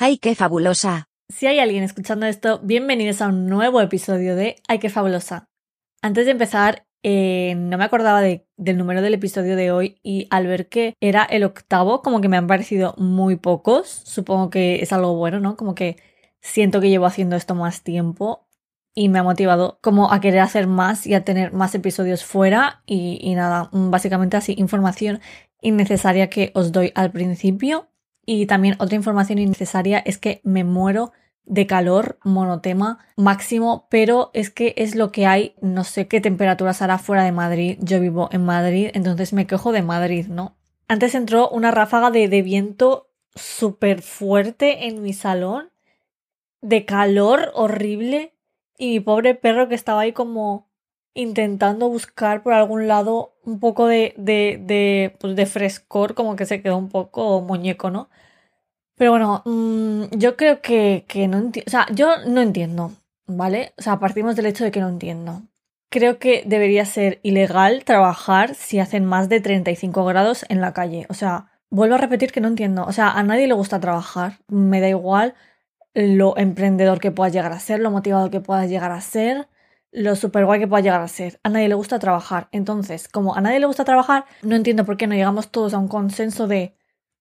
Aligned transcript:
¡Ay, 0.00 0.18
qué 0.18 0.36
fabulosa! 0.36 1.08
Si 1.28 1.48
hay 1.48 1.58
alguien 1.58 1.82
escuchando 1.82 2.24
esto, 2.26 2.60
bienvenidos 2.62 3.20
a 3.20 3.26
un 3.26 3.48
nuevo 3.48 3.80
episodio 3.80 4.36
de 4.36 4.54
¡Ay, 4.68 4.78
qué 4.78 4.90
fabulosa! 4.90 5.48
Antes 6.02 6.24
de 6.24 6.30
empezar, 6.30 6.86
eh, 7.02 7.56
no 7.56 7.76
me 7.78 7.82
acordaba 7.82 8.20
del 8.20 8.78
número 8.78 9.02
del 9.02 9.14
episodio 9.14 9.56
de 9.56 9.72
hoy 9.72 9.98
y 10.04 10.28
al 10.30 10.46
ver 10.46 10.68
que 10.68 10.94
era 11.00 11.24
el 11.24 11.42
octavo, 11.42 12.00
como 12.00 12.20
que 12.20 12.28
me 12.28 12.36
han 12.36 12.46
parecido 12.46 12.94
muy 12.96 13.34
pocos. 13.34 13.88
Supongo 13.88 14.50
que 14.50 14.82
es 14.82 14.92
algo 14.92 15.16
bueno, 15.16 15.40
¿no? 15.40 15.56
Como 15.56 15.74
que 15.74 15.96
siento 16.40 16.80
que 16.80 16.90
llevo 16.90 17.06
haciendo 17.06 17.34
esto 17.34 17.56
más 17.56 17.82
tiempo 17.82 18.46
y 18.94 19.08
me 19.08 19.18
ha 19.18 19.24
motivado 19.24 19.80
como 19.82 20.12
a 20.12 20.20
querer 20.20 20.42
hacer 20.42 20.68
más 20.68 21.08
y 21.08 21.14
a 21.14 21.24
tener 21.24 21.52
más 21.52 21.74
episodios 21.74 22.24
fuera 22.24 22.84
y, 22.86 23.18
y 23.20 23.34
nada, 23.34 23.68
básicamente 23.72 24.36
así, 24.36 24.54
información 24.58 25.18
innecesaria 25.60 26.30
que 26.30 26.52
os 26.54 26.70
doy 26.70 26.92
al 26.94 27.10
principio 27.10 27.88
y 28.28 28.44
también 28.44 28.76
otra 28.78 28.94
información 28.94 29.38
innecesaria 29.38 30.00
es 30.00 30.18
que 30.18 30.42
me 30.44 30.62
muero 30.62 31.12
de 31.46 31.66
calor, 31.66 32.18
monotema 32.24 32.98
máximo, 33.16 33.86
pero 33.88 34.30
es 34.34 34.50
que 34.50 34.74
es 34.76 34.94
lo 34.94 35.12
que 35.12 35.24
hay, 35.24 35.54
no 35.62 35.82
sé 35.82 36.08
qué 36.08 36.20
temperaturas 36.20 36.82
hará 36.82 36.98
fuera 36.98 37.24
de 37.24 37.32
Madrid, 37.32 37.78
yo 37.80 37.98
vivo 38.00 38.28
en 38.30 38.44
Madrid, 38.44 38.90
entonces 38.92 39.32
me 39.32 39.46
quejo 39.46 39.72
de 39.72 39.80
Madrid, 39.80 40.26
¿no? 40.26 40.58
Antes 40.88 41.14
entró 41.14 41.48
una 41.48 41.70
ráfaga 41.70 42.10
de, 42.10 42.28
de 42.28 42.42
viento 42.42 43.08
súper 43.34 44.02
fuerte 44.02 44.88
en 44.88 45.00
mi 45.00 45.14
salón, 45.14 45.70
de 46.60 46.84
calor 46.84 47.50
horrible, 47.54 48.34
y 48.76 48.90
mi 48.90 49.00
pobre 49.00 49.36
perro 49.36 49.70
que 49.70 49.74
estaba 49.74 50.02
ahí 50.02 50.12
como 50.12 50.67
intentando 51.14 51.88
buscar 51.88 52.42
por 52.42 52.52
algún 52.52 52.88
lado 52.88 53.34
un 53.44 53.60
poco 53.60 53.86
de, 53.86 54.14
de, 54.16 55.16
pues 55.20 55.36
de 55.36 55.46
frescor, 55.46 56.14
como 56.14 56.36
que 56.36 56.46
se 56.46 56.62
quedó 56.62 56.76
un 56.78 56.88
poco 56.88 57.40
muñeco, 57.40 57.90
¿no? 57.90 58.08
Pero 58.96 59.12
bueno, 59.12 59.42
mmm, 59.44 60.04
yo 60.12 60.36
creo 60.36 60.60
que, 60.60 61.04
que 61.08 61.28
no 61.28 61.38
entiendo. 61.38 61.68
O 61.68 61.70
sea, 61.70 61.86
yo 61.92 62.24
no 62.26 62.40
entiendo, 62.40 62.92
¿vale? 63.26 63.72
O 63.78 63.82
sea, 63.82 63.98
partimos 64.00 64.36
del 64.36 64.46
hecho 64.46 64.64
de 64.64 64.70
que 64.70 64.80
no 64.80 64.88
entiendo. 64.88 65.42
Creo 65.90 66.18
que 66.18 66.42
debería 66.46 66.84
ser 66.84 67.20
ilegal 67.22 67.84
trabajar 67.84 68.54
si 68.54 68.78
hacen 68.80 69.04
más 69.04 69.28
de 69.28 69.40
35 69.40 70.04
grados 70.04 70.44
en 70.48 70.60
la 70.60 70.74
calle. 70.74 71.06
O 71.08 71.14
sea, 71.14 71.50
vuelvo 71.70 71.94
a 71.94 71.98
repetir 71.98 72.32
que 72.32 72.40
no 72.40 72.48
entiendo. 72.48 72.84
O 72.84 72.92
sea, 72.92 73.10
a 73.10 73.22
nadie 73.22 73.46
le 73.46 73.54
gusta 73.54 73.80
trabajar. 73.80 74.38
Me 74.48 74.80
da 74.80 74.88
igual 74.88 75.34
lo 75.94 76.36
emprendedor 76.36 77.00
que 77.00 77.10
puedas 77.10 77.32
llegar 77.32 77.52
a 77.52 77.60
ser, 77.60 77.80
lo 77.80 77.90
motivado 77.90 78.30
que 78.30 78.40
puedas 78.40 78.68
llegar 78.68 78.92
a 78.92 79.00
ser, 79.00 79.48
lo 79.90 80.16
super 80.16 80.44
guay 80.44 80.60
que 80.60 80.66
puedas 80.68 80.84
llegar 80.84 81.00
a 81.00 81.08
ser. 81.08 81.40
A 81.42 81.48
nadie 81.48 81.68
le 81.68 81.74
gusta 81.74 81.98
trabajar. 81.98 82.48
Entonces, 82.52 83.08
como 83.08 83.34
a 83.34 83.40
nadie 83.40 83.60
le 83.60 83.66
gusta 83.66 83.84
trabajar, 83.84 84.24
no 84.42 84.56
entiendo 84.56 84.84
por 84.84 84.96
qué 84.96 85.06
no 85.06 85.14
llegamos 85.14 85.50
todos 85.50 85.74
a 85.74 85.78
un 85.78 85.88
consenso 85.88 86.46
de 86.46 86.76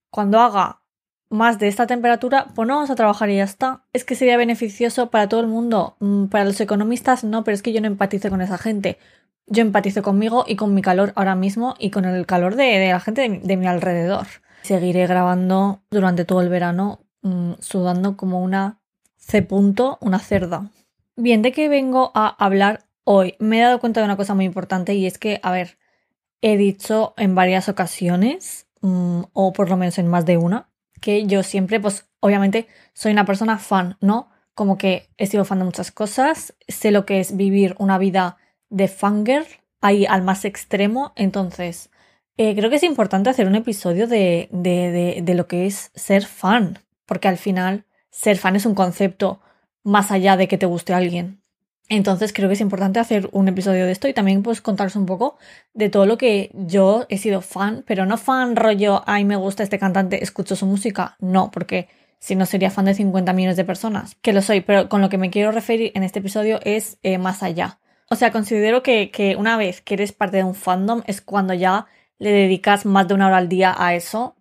cuando 0.10 0.40
haga 0.40 0.82
más 1.30 1.60
de 1.60 1.68
esta 1.68 1.88
temperatura, 1.88 2.48
pues 2.56 2.68
no 2.68 2.76
vamos 2.76 2.90
a 2.90 2.96
trabajar 2.96 3.30
y 3.30 3.38
ya 3.38 3.44
está. 3.44 3.84
Es 3.94 4.06
que 4.06 4.16
sería 4.16 4.38
beneficioso 4.38 5.10
para 5.10 5.28
todo 5.28 5.42
el 5.42 5.48
mundo. 5.48 5.98
Mm, 6.00 6.26
para 6.28 6.46
los 6.46 6.60
economistas 6.62 7.24
no, 7.24 7.44
pero 7.44 7.56
es 7.56 7.62
que 7.62 7.74
yo 7.74 7.82
no 7.82 7.88
empatizo 7.88 8.30
con 8.30 8.42
esa 8.42 8.58
gente. 8.58 8.98
Yo 9.46 9.62
empatizo 9.62 10.02
conmigo 10.04 10.46
y 10.48 10.56
con 10.56 10.74
mi 10.74 10.82
calor 10.82 11.14
ahora 11.16 11.36
mismo 11.36 11.76
y 11.80 11.92
con 11.92 12.06
el 12.06 12.26
calor 12.26 12.56
de, 12.56 12.90
la 12.90 13.00
gente 13.00 13.42
de, 13.44 13.58
mi 13.58 13.68
alrededor. 13.68 14.28
Seguiré 14.62 15.08
grabando 15.08 15.82
durante 15.90 16.26
todo 16.26 16.42
el 16.42 16.50
verano 16.50 17.00
mm, 17.22 17.54
sudando 17.60 18.18
como 18.18 18.42
una 18.42 18.80
C. 19.16 19.42
Punto, 19.42 19.98
una 20.02 20.20
cerda. 20.20 20.70
Bien, 21.20 21.42
¿de 21.42 21.52
qué 21.52 21.68
vengo 21.68 22.12
a 22.14 22.28
hablar 22.28 22.86
hoy? 23.04 23.36
Me 23.40 23.58
he 23.58 23.62
dado 23.64 23.80
cuenta 23.80 24.00
de 24.02 24.06
una 24.06 24.18
cosa 24.18 24.36
muy 24.36 24.46
importante 24.46 24.94
y 24.94 25.08
es 25.08 25.18
que, 25.18 25.40
a 25.42 25.52
ver, 25.52 25.80
he 26.42 26.58
dicho 26.58 27.16
en 27.18 27.34
varias 27.36 27.70
ocasiones, 27.70 28.68
mm, 28.82 29.22
o 29.34 29.52
por 29.54 29.70
lo 29.70 29.78
menos 29.78 29.98
en 29.98 30.08
más 30.08 30.28
de 30.28 30.38
una, 30.38 30.70
que 31.02 31.26
yo 31.26 31.42
siempre, 31.42 31.80
pues 31.80 32.08
obviamente 32.20 32.68
soy 32.94 33.14
una 33.14 33.26
persona 33.26 33.58
fan, 33.58 33.98
¿no? 34.00 34.30
Como 34.54 34.78
que 34.78 35.10
he 35.18 35.26
sido 35.28 35.44
fan 35.44 35.60
de 35.60 35.66
muchas 35.66 35.92
cosas, 35.92 36.56
sé 36.68 36.92
lo 36.92 37.06
que 37.08 37.20
es 37.20 37.36
vivir 37.36 37.76
una 37.80 37.98
vida 37.98 38.38
de 38.70 38.88
fanger, 38.88 39.48
ahí 39.82 40.06
al 40.06 40.22
más 40.24 40.46
extremo, 40.46 41.14
entonces 41.16 41.90
eh, 42.38 42.56
creo 42.56 42.70
que 42.70 42.76
es 42.78 42.84
importante 42.84 43.30
hacer 43.32 43.48
un 43.48 43.56
episodio 43.56 44.08
de, 44.08 44.50
de, 44.52 45.22
de 45.24 45.34
lo 45.36 45.48
que 45.48 45.66
es 45.66 45.92
ser 45.96 46.26
fan, 46.26 46.80
porque 47.08 47.28
al 47.28 47.38
final 47.38 47.86
ser 48.12 48.38
fan 48.38 48.56
es 48.56 48.66
un 48.68 48.76
concepto 48.76 49.42
más 49.88 50.12
allá 50.12 50.36
de 50.36 50.48
que 50.48 50.58
te 50.58 50.66
guste 50.66 50.94
alguien. 50.94 51.42
Entonces 51.90 52.34
creo 52.34 52.50
que 52.50 52.56
es 52.56 52.62
importante 52.62 53.00
hacer 53.00 53.30
un 53.32 53.48
episodio 53.48 53.86
de 53.86 53.94
esto 53.94 54.10
y 54.10 54.14
también 54.14 54.44
pues 54.44 54.60
contaros 54.60 54.98
un 54.98 55.06
poco 55.06 55.38
de 55.74 55.88
todo 55.88 56.06
lo 56.06 56.18
que 56.18 56.52
yo 56.54 57.06
he 57.08 57.18
sido 57.18 57.40
fan, 57.42 57.86
pero 57.88 58.06
no 58.06 58.18
fan 58.18 58.58
rollo, 58.58 59.04
ay 59.06 59.24
me 59.24 59.38
gusta 59.38 59.64
este 59.64 59.80
cantante, 59.80 60.22
escucho 60.22 60.58
su 60.58 60.66
música, 60.66 61.16
no, 61.20 61.50
porque 61.52 61.88
si 62.20 62.36
no 62.36 62.46
sería 62.46 62.70
fan 62.70 62.84
de 62.84 62.96
50 62.96 63.32
millones 63.32 63.56
de 63.56 63.64
personas, 63.64 64.16
que 64.22 64.34
lo 64.34 64.42
soy, 64.42 64.60
pero 64.60 64.90
con 64.90 65.00
lo 65.00 65.08
que 65.08 65.18
me 65.18 65.30
quiero 65.30 65.54
referir 65.54 65.94
en 65.96 66.04
este 66.04 66.20
episodio 66.20 66.60
es 66.64 66.98
eh, 67.04 67.18
más 67.18 67.42
allá. 67.42 67.80
O 68.10 68.16
sea, 68.16 68.34
considero 68.34 68.84
que, 68.84 69.10
que 69.10 69.38
una 69.38 69.56
vez 69.56 69.82
que 69.82 69.94
eres 69.94 70.12
parte 70.12 70.38
de 70.38 70.44
un 70.44 70.56
fandom 70.56 71.04
es 71.06 71.22
cuando 71.22 71.54
ya 71.54 71.86
le 72.20 72.32
dedicas 72.32 72.86
más 72.86 73.08
de 73.08 73.14
una 73.14 73.28
hora 73.28 73.38
al 73.38 73.48
día 73.48 73.74
a 73.78 73.96
eso, 73.96 74.36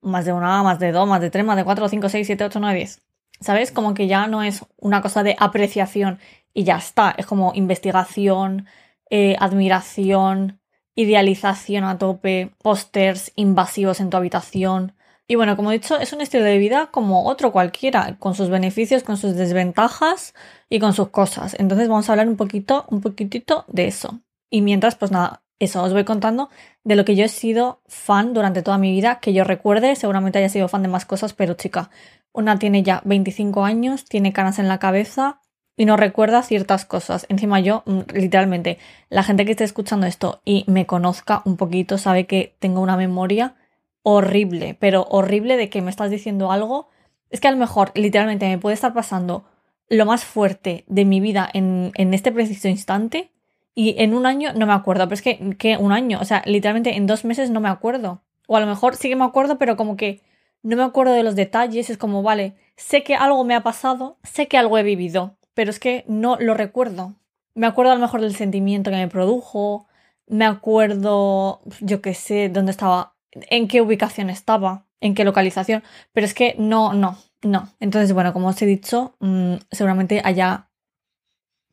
más 0.00 0.24
de 0.26 0.32
una, 0.32 0.62
más 0.62 0.78
de 0.78 0.92
dos, 0.92 1.08
más 1.08 1.20
de 1.20 1.30
tres, 1.30 1.44
más 1.44 1.56
de 1.56 1.64
cuatro, 1.64 1.88
cinco, 1.88 2.08
seis, 2.08 2.26
siete, 2.28 2.44
ocho, 2.44 2.60
nueve, 2.60 2.76
diez. 2.76 3.02
¿Sabes? 3.42 3.72
Como 3.72 3.94
que 3.94 4.06
ya 4.06 4.26
no 4.26 4.42
es 4.42 4.64
una 4.78 5.02
cosa 5.02 5.22
de 5.22 5.36
apreciación 5.38 6.18
y 6.54 6.64
ya 6.64 6.76
está. 6.76 7.14
Es 7.16 7.26
como 7.26 7.52
investigación, 7.54 8.66
eh, 9.10 9.36
admiración, 9.38 10.60
idealización 10.94 11.84
a 11.84 11.98
tope, 11.98 12.54
pósters 12.62 13.32
invasivos 13.36 14.00
en 14.00 14.10
tu 14.10 14.16
habitación. 14.16 14.94
Y 15.26 15.36
bueno, 15.36 15.56
como 15.56 15.70
he 15.70 15.78
dicho, 15.78 15.98
es 15.98 16.12
un 16.12 16.20
estilo 16.20 16.44
de 16.44 16.58
vida 16.58 16.88
como 16.90 17.26
otro 17.26 17.52
cualquiera, 17.52 18.16
con 18.18 18.34
sus 18.34 18.50
beneficios, 18.50 19.02
con 19.02 19.16
sus 19.16 19.34
desventajas 19.34 20.34
y 20.68 20.78
con 20.78 20.92
sus 20.92 21.08
cosas. 21.08 21.56
Entonces 21.58 21.88
vamos 21.88 22.08
a 22.08 22.12
hablar 22.12 22.28
un 22.28 22.36
poquito, 22.36 22.84
un 22.90 23.00
poquitito 23.00 23.64
de 23.68 23.86
eso. 23.86 24.20
Y 24.50 24.60
mientras, 24.62 24.96
pues 24.96 25.10
nada, 25.10 25.42
eso 25.64 25.82
os 25.82 25.92
voy 25.92 26.04
contando 26.04 26.50
de 26.84 26.96
lo 26.96 27.04
que 27.04 27.14
yo 27.16 27.24
he 27.24 27.28
sido 27.28 27.80
fan 27.86 28.34
durante 28.34 28.62
toda 28.62 28.78
mi 28.78 28.90
vida, 28.90 29.20
que 29.20 29.32
yo 29.32 29.44
recuerde, 29.44 29.96
seguramente 29.96 30.38
haya 30.38 30.48
sido 30.48 30.68
fan 30.68 30.82
de 30.82 30.88
más 30.88 31.04
cosas, 31.04 31.32
pero 31.34 31.54
chica, 31.54 31.90
una 32.32 32.58
tiene 32.58 32.82
ya 32.82 33.02
25 33.04 33.64
años, 33.64 34.04
tiene 34.04 34.32
canas 34.32 34.58
en 34.58 34.68
la 34.68 34.78
cabeza, 34.78 35.42
y 35.76 35.84
no 35.84 35.96
recuerda 35.96 36.42
ciertas 36.42 36.84
cosas. 36.84 37.26
Encima 37.28 37.60
yo, 37.60 37.82
mm, 37.86 38.00
literalmente, 38.14 38.78
la 39.08 39.22
gente 39.22 39.44
que 39.44 39.52
esté 39.52 39.64
escuchando 39.64 40.06
esto 40.06 40.42
y 40.44 40.64
me 40.66 40.86
conozca 40.86 41.42
un 41.44 41.56
poquito 41.56 41.98
sabe 41.98 42.26
que 42.26 42.56
tengo 42.58 42.80
una 42.80 42.96
memoria 42.96 43.56
horrible, 44.02 44.76
pero 44.78 45.06
horrible 45.10 45.56
de 45.56 45.70
que 45.70 45.82
me 45.82 45.90
estás 45.90 46.10
diciendo 46.10 46.52
algo. 46.52 46.88
Es 47.30 47.40
que 47.40 47.48
a 47.48 47.52
lo 47.52 47.56
mejor, 47.56 47.92
literalmente, 47.94 48.48
me 48.48 48.58
puede 48.58 48.74
estar 48.74 48.92
pasando 48.92 49.44
lo 49.88 50.06
más 50.06 50.24
fuerte 50.24 50.84
de 50.88 51.04
mi 51.04 51.20
vida 51.20 51.48
en, 51.52 51.92
en 51.94 52.14
este 52.14 52.32
preciso 52.32 52.68
instante 52.68 53.30
y 53.74 53.94
en 54.02 54.14
un 54.14 54.26
año 54.26 54.52
no 54.54 54.66
me 54.66 54.72
acuerdo. 54.72 55.04
Pero 55.04 55.14
es 55.14 55.22
que, 55.22 55.56
que 55.58 55.76
un 55.76 55.92
año, 55.92 56.18
o 56.20 56.24
sea, 56.24 56.42
literalmente 56.46 56.96
en 56.96 57.06
dos 57.06 57.24
meses 57.24 57.50
no 57.50 57.60
me 57.60 57.68
acuerdo. 57.68 58.22
O 58.46 58.56
a 58.56 58.60
lo 58.60 58.66
mejor 58.66 58.96
sí 58.96 59.08
que 59.08 59.16
me 59.16 59.24
acuerdo, 59.24 59.58
pero 59.58 59.76
como 59.76 59.96
que 59.96 60.22
no 60.62 60.76
me 60.76 60.82
acuerdo 60.82 61.12
de 61.12 61.22
los 61.22 61.36
detalles. 61.36 61.90
Es 61.90 61.98
como, 61.98 62.22
vale, 62.22 62.54
sé 62.76 63.02
que 63.02 63.14
algo 63.14 63.44
me 63.44 63.54
ha 63.54 63.62
pasado, 63.62 64.18
sé 64.22 64.48
que 64.48 64.58
algo 64.58 64.78
he 64.78 64.82
vivido, 64.82 65.36
pero 65.54 65.70
es 65.70 65.78
que 65.80 66.04
no 66.08 66.36
lo 66.38 66.54
recuerdo. 66.54 67.14
Me 67.54 67.66
acuerdo 67.66 67.92
a 67.92 67.94
lo 67.94 68.00
mejor 68.00 68.20
del 68.20 68.34
sentimiento 68.34 68.90
que 68.90 68.96
me 68.96 69.08
produjo, 69.08 69.86
me 70.26 70.46
acuerdo, 70.46 71.60
yo 71.80 72.00
qué 72.00 72.14
sé, 72.14 72.48
dónde 72.48 72.72
estaba, 72.72 73.14
en 73.32 73.68
qué 73.68 73.80
ubicación 73.82 74.30
estaba, 74.30 74.86
en 75.00 75.14
qué 75.14 75.24
localización, 75.24 75.82
pero 76.12 76.24
es 76.24 76.34
que 76.34 76.54
no, 76.58 76.94
no, 76.94 77.18
no. 77.42 77.68
Entonces, 77.80 78.12
bueno, 78.14 78.32
como 78.32 78.48
os 78.48 78.62
he 78.62 78.66
dicho, 78.66 79.16
mmm, 79.20 79.56
seguramente 79.70 80.22
haya 80.24 80.70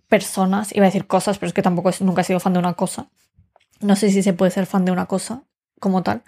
personas, 0.09 0.75
iba 0.75 0.85
a 0.85 0.89
decir 0.89 1.07
cosas, 1.07 1.37
pero 1.37 1.47
es 1.47 1.53
que 1.53 1.61
tampoco 1.61 1.91
nunca 2.01 2.21
he 2.21 2.25
sido 2.25 2.39
fan 2.39 2.53
de 2.53 2.59
una 2.59 2.73
cosa. 2.73 3.09
No 3.81 3.95
sé 3.95 4.09
si 4.11 4.23
se 4.23 4.33
puede 4.33 4.51
ser 4.51 4.65
fan 4.65 4.85
de 4.85 4.91
una 4.91 5.05
cosa 5.05 5.43
como 5.79 6.03
tal, 6.03 6.23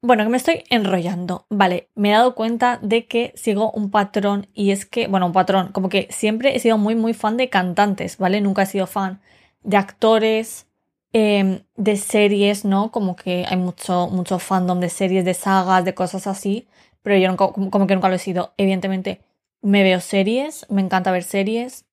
bueno, 0.00 0.22
que 0.22 0.30
me 0.30 0.36
estoy 0.36 0.62
enrollando. 0.70 1.46
Vale, 1.50 1.88
me 1.96 2.10
he 2.10 2.12
dado 2.12 2.34
cuenta 2.36 2.78
de 2.82 3.06
que 3.06 3.32
sigo 3.34 3.72
un 3.72 3.90
patrón 3.90 4.46
y 4.54 4.70
es 4.70 4.86
que, 4.86 5.08
bueno, 5.08 5.26
un 5.26 5.32
patrón, 5.32 5.72
como 5.72 5.88
que 5.88 6.06
siempre 6.10 6.54
he 6.54 6.60
sido 6.60 6.78
muy, 6.78 6.94
muy 6.94 7.14
fan 7.14 7.36
de 7.36 7.48
cantantes, 7.48 8.16
¿vale? 8.18 8.40
Nunca 8.40 8.62
he 8.62 8.66
sido 8.66 8.86
fan 8.86 9.20
de 9.64 9.76
actores, 9.76 10.66
eh, 11.12 11.62
de 11.76 11.96
series, 11.96 12.64
¿no? 12.64 12.92
Como 12.92 13.16
que 13.16 13.44
hay 13.48 13.56
mucho, 13.56 14.08
mucho 14.08 14.38
fandom 14.38 14.78
de 14.80 14.88
series, 14.88 15.24
de 15.24 15.34
sagas, 15.34 15.84
de 15.84 15.94
cosas 15.94 16.26
así, 16.28 16.68
pero 17.02 17.16
yo 17.16 17.36
como 17.36 17.86
que 17.86 17.94
nunca 17.94 18.08
lo 18.08 18.14
he 18.14 18.18
sido. 18.18 18.54
Evidentemente, 18.56 19.20
me 19.62 19.82
veo 19.82 20.00
series, 20.00 20.64
me 20.70 20.80
encanta 20.82 21.10
ver 21.10 21.24
series, 21.24 21.86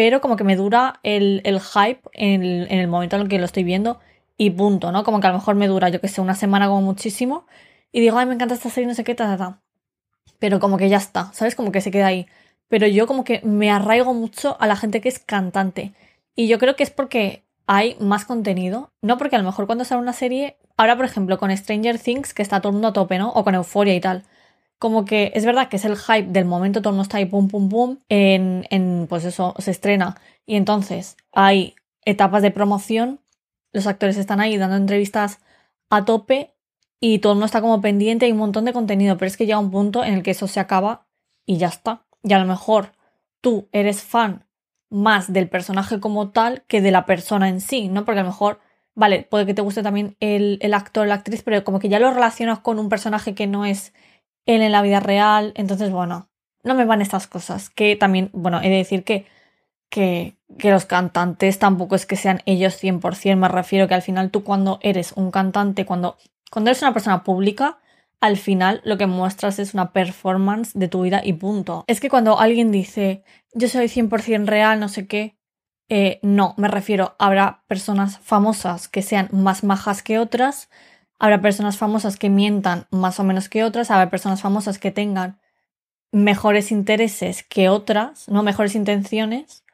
pero 0.00 0.22
como 0.22 0.36
que 0.36 0.44
me 0.44 0.56
dura 0.56 0.98
el, 1.02 1.42
el 1.44 1.60
hype 1.60 2.00
en 2.14 2.42
el, 2.42 2.66
en 2.70 2.78
el 2.78 2.88
momento 2.88 3.16
en 3.16 3.22
el 3.22 3.28
que 3.28 3.38
lo 3.38 3.44
estoy 3.44 3.64
viendo 3.64 4.00
y 4.38 4.48
punto, 4.48 4.92
¿no? 4.92 5.04
Como 5.04 5.20
que 5.20 5.26
a 5.26 5.30
lo 5.30 5.36
mejor 5.36 5.56
me 5.56 5.68
dura, 5.68 5.90
yo 5.90 6.00
que 6.00 6.08
sé, 6.08 6.22
una 6.22 6.34
semana 6.34 6.68
como 6.68 6.80
muchísimo 6.80 7.46
y 7.92 8.00
digo, 8.00 8.16
ay, 8.16 8.24
me 8.24 8.32
encanta 8.32 8.54
esta 8.54 8.70
serie, 8.70 8.88
no 8.88 8.94
sé 8.94 9.04
qué, 9.04 9.14
ta, 9.14 9.26
ta, 9.26 9.36
ta. 9.36 9.60
Pero 10.38 10.58
como 10.58 10.78
que 10.78 10.88
ya 10.88 10.96
está, 10.96 11.30
¿sabes? 11.34 11.54
Como 11.54 11.70
que 11.70 11.82
se 11.82 11.90
queda 11.90 12.06
ahí. 12.06 12.26
Pero 12.68 12.86
yo 12.86 13.06
como 13.06 13.24
que 13.24 13.42
me 13.44 13.70
arraigo 13.70 14.14
mucho 14.14 14.56
a 14.58 14.66
la 14.66 14.74
gente 14.74 15.02
que 15.02 15.10
es 15.10 15.18
cantante. 15.18 15.92
Y 16.34 16.48
yo 16.48 16.58
creo 16.58 16.76
que 16.76 16.82
es 16.82 16.90
porque 16.90 17.44
hay 17.66 17.98
más 18.00 18.24
contenido, 18.24 18.94
no 19.02 19.18
porque 19.18 19.36
a 19.36 19.38
lo 19.38 19.44
mejor 19.44 19.66
cuando 19.66 19.84
sale 19.84 20.00
una 20.00 20.14
serie, 20.14 20.56
ahora 20.78 20.96
por 20.96 21.04
ejemplo 21.04 21.38
con 21.38 21.54
Stranger 21.54 21.98
Things, 21.98 22.32
que 22.32 22.40
está 22.40 22.62
todo 22.62 22.70
el 22.70 22.76
mundo 22.76 22.88
a 22.88 22.94
tope, 22.94 23.18
¿no? 23.18 23.32
O 23.32 23.44
con 23.44 23.54
Euphoria 23.54 23.94
y 23.94 24.00
tal. 24.00 24.24
Como 24.80 25.04
que 25.04 25.30
es 25.34 25.44
verdad 25.44 25.68
que 25.68 25.76
es 25.76 25.84
el 25.84 25.96
hype 25.96 26.28
del 26.28 26.46
momento, 26.46 26.80
todo 26.80 26.94
mundo 26.94 27.02
está 27.02 27.18
ahí 27.18 27.26
pum 27.26 27.48
pum 27.48 27.68
pum, 27.68 27.98
en, 28.08 28.66
en 28.70 29.06
pues 29.08 29.26
eso, 29.26 29.54
se 29.58 29.70
estrena 29.70 30.16
y 30.46 30.56
entonces 30.56 31.18
hay 31.32 31.74
etapas 32.06 32.42
de 32.42 32.50
promoción, 32.50 33.20
los 33.72 33.86
actores 33.86 34.16
están 34.16 34.40
ahí 34.40 34.56
dando 34.56 34.76
entrevistas 34.76 35.38
a 35.90 36.06
tope 36.06 36.54
y 36.98 37.18
todo 37.18 37.34
mundo 37.34 37.44
está 37.44 37.60
como 37.60 37.82
pendiente, 37.82 38.24
hay 38.24 38.32
un 38.32 38.38
montón 38.38 38.64
de 38.64 38.72
contenido, 38.72 39.18
pero 39.18 39.26
es 39.26 39.36
que 39.36 39.44
llega 39.44 39.58
un 39.58 39.70
punto 39.70 40.02
en 40.02 40.14
el 40.14 40.22
que 40.22 40.30
eso 40.30 40.48
se 40.48 40.60
acaba 40.60 41.06
y 41.44 41.58
ya 41.58 41.68
está. 41.68 42.06
Y 42.22 42.32
a 42.32 42.38
lo 42.38 42.46
mejor 42.46 42.92
tú 43.42 43.68
eres 43.72 44.02
fan 44.02 44.46
más 44.88 45.30
del 45.30 45.50
personaje 45.50 46.00
como 46.00 46.30
tal 46.30 46.62
que 46.68 46.80
de 46.80 46.90
la 46.90 47.04
persona 47.04 47.50
en 47.50 47.60
sí, 47.60 47.88
¿no? 47.88 48.06
Porque 48.06 48.20
a 48.20 48.22
lo 48.22 48.30
mejor, 48.30 48.60
vale, 48.94 49.26
puede 49.30 49.44
que 49.44 49.54
te 49.54 49.62
guste 49.62 49.82
también 49.82 50.16
el, 50.20 50.58
el 50.62 50.72
actor, 50.72 51.06
la 51.06 51.14
actriz, 51.14 51.42
pero 51.42 51.64
como 51.64 51.80
que 51.80 51.90
ya 51.90 51.98
lo 51.98 52.10
relacionas 52.10 52.60
con 52.60 52.78
un 52.78 52.88
personaje 52.88 53.34
que 53.34 53.46
no 53.46 53.66
es 53.66 53.92
él 54.54 54.62
en 54.62 54.72
la 54.72 54.82
vida 54.82 55.00
real, 55.00 55.52
entonces, 55.56 55.90
bueno, 55.90 56.28
no 56.62 56.74
me 56.74 56.84
van 56.84 57.02
estas 57.02 57.26
cosas, 57.26 57.70
que 57.70 57.96
también, 57.96 58.30
bueno, 58.32 58.60
he 58.60 58.68
de 58.68 58.76
decir 58.76 59.04
que, 59.04 59.26
que, 59.88 60.36
que 60.58 60.70
los 60.70 60.86
cantantes 60.86 61.58
tampoco 61.58 61.94
es 61.94 62.06
que 62.06 62.16
sean 62.16 62.42
ellos 62.46 62.82
100%, 62.82 63.36
me 63.36 63.48
refiero 63.48 63.88
que 63.88 63.94
al 63.94 64.02
final 64.02 64.30
tú 64.30 64.44
cuando 64.44 64.78
eres 64.82 65.12
un 65.12 65.30
cantante, 65.30 65.86
cuando, 65.86 66.16
cuando 66.50 66.70
eres 66.70 66.82
una 66.82 66.92
persona 66.92 67.24
pública, 67.24 67.78
al 68.20 68.36
final 68.36 68.82
lo 68.84 68.98
que 68.98 69.06
muestras 69.06 69.58
es 69.58 69.74
una 69.74 69.92
performance 69.92 70.72
de 70.74 70.88
tu 70.88 71.02
vida 71.02 71.22
y 71.24 71.32
punto. 71.32 71.84
Es 71.86 72.00
que 72.00 72.10
cuando 72.10 72.38
alguien 72.38 72.70
dice, 72.70 73.24
yo 73.54 73.68
soy 73.68 73.86
100% 73.86 74.46
real, 74.46 74.78
no 74.78 74.88
sé 74.88 75.06
qué, 75.06 75.36
eh, 75.88 76.20
no, 76.22 76.54
me 76.56 76.68
refiero, 76.68 77.16
habrá 77.18 77.64
personas 77.66 78.18
famosas 78.20 78.86
que 78.88 79.02
sean 79.02 79.28
más 79.32 79.64
majas 79.64 80.02
que 80.02 80.18
otras, 80.18 80.68
habrá 81.20 81.40
personas 81.40 81.76
famosas 81.76 82.16
que 82.16 82.30
mientan 82.30 82.86
más 82.90 83.20
o 83.20 83.24
menos 83.24 83.48
que 83.48 83.62
otras, 83.62 83.90
habrá 83.90 84.10
personas 84.10 84.40
famosas 84.40 84.78
que 84.78 84.90
tengan 84.90 85.38
mejores 86.10 86.72
intereses 86.72 87.44
que 87.44 87.68
otras, 87.68 88.28
no 88.28 88.42
mejores 88.42 88.74
intenciones, 88.74 89.64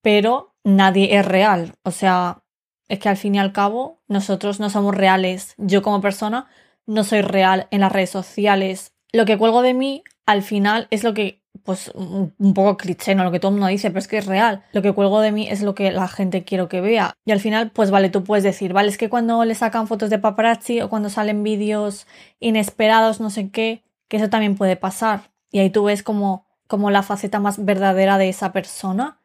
pero 0.00 0.54
nadie 0.64 1.16
es 1.16 1.24
real. 1.24 1.74
O 1.82 1.90
sea, 1.90 2.42
es 2.88 2.98
que 2.98 3.08
al 3.08 3.16
fin 3.16 3.34
y 3.34 3.38
al 3.38 3.52
cabo 3.52 4.02
nosotros 4.08 4.60
no 4.60 4.70
somos 4.70 4.94
reales. 4.94 5.54
Yo 5.58 5.82
como 5.82 6.00
persona 6.00 6.46
no 6.86 7.04
soy 7.04 7.20
real 7.20 7.68
en 7.70 7.80
las 7.80 7.92
redes 7.92 8.10
sociales. 8.10 8.94
Lo 9.12 9.26
que 9.26 9.38
cuelgo 9.38 9.62
de 9.62 9.74
mí 9.74 10.02
al 10.26 10.42
final 10.42 10.88
es 10.90 11.04
lo 11.04 11.14
que, 11.14 11.43
pues 11.62 11.90
un 11.94 12.52
poco 12.54 12.76
cliché, 12.76 13.14
¿no? 13.14 13.24
Lo 13.24 13.30
que 13.30 13.38
todo 13.38 13.50
el 13.50 13.54
mundo 13.54 13.68
dice, 13.68 13.88
pero 13.90 14.00
es 14.00 14.08
que 14.08 14.18
es 14.18 14.26
real. 14.26 14.64
Lo 14.72 14.82
que 14.82 14.92
cuelgo 14.92 15.20
de 15.20 15.32
mí 15.32 15.48
es 15.48 15.62
lo 15.62 15.74
que 15.74 15.92
la 15.92 16.08
gente 16.08 16.44
quiere 16.44 16.68
que 16.68 16.80
vea. 16.80 17.14
Y 17.24 17.32
al 17.32 17.40
final, 17.40 17.70
pues 17.70 17.90
vale, 17.90 18.10
tú 18.10 18.24
puedes 18.24 18.44
decir, 18.44 18.72
vale, 18.72 18.88
es 18.88 18.98
que 18.98 19.08
cuando 19.08 19.44
le 19.44 19.54
sacan 19.54 19.86
fotos 19.86 20.10
de 20.10 20.18
paparazzi 20.18 20.80
o 20.80 20.90
cuando 20.90 21.08
salen 21.08 21.42
vídeos 21.42 22.06
inesperados, 22.40 23.20
no 23.20 23.30
sé 23.30 23.50
qué, 23.50 23.84
que 24.08 24.16
eso 24.16 24.28
también 24.28 24.56
puede 24.56 24.76
pasar. 24.76 25.30
Y 25.50 25.60
ahí 25.60 25.70
tú 25.70 25.84
ves 25.84 26.02
como, 26.02 26.46
como 26.66 26.90
la 26.90 27.02
faceta 27.02 27.40
más 27.40 27.64
verdadera 27.64 28.18
de 28.18 28.28
esa 28.28 28.52
persona. 28.52 29.20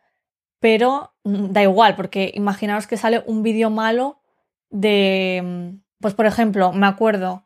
Pero 0.59 1.13
mm, 1.23 1.51
da 1.51 1.63
igual, 1.63 1.95
porque 1.95 2.31
imaginaros 2.35 2.87
que 2.87 2.97
sale 2.97 3.23
un 3.25 3.43
vídeo 3.43 3.69
malo 3.69 4.21
de, 4.69 5.41
mm, 5.43 5.81
pues 5.99 6.13
por 6.13 6.25
ejemplo, 6.25 6.71
me 6.73 6.87
acuerdo 6.87 7.43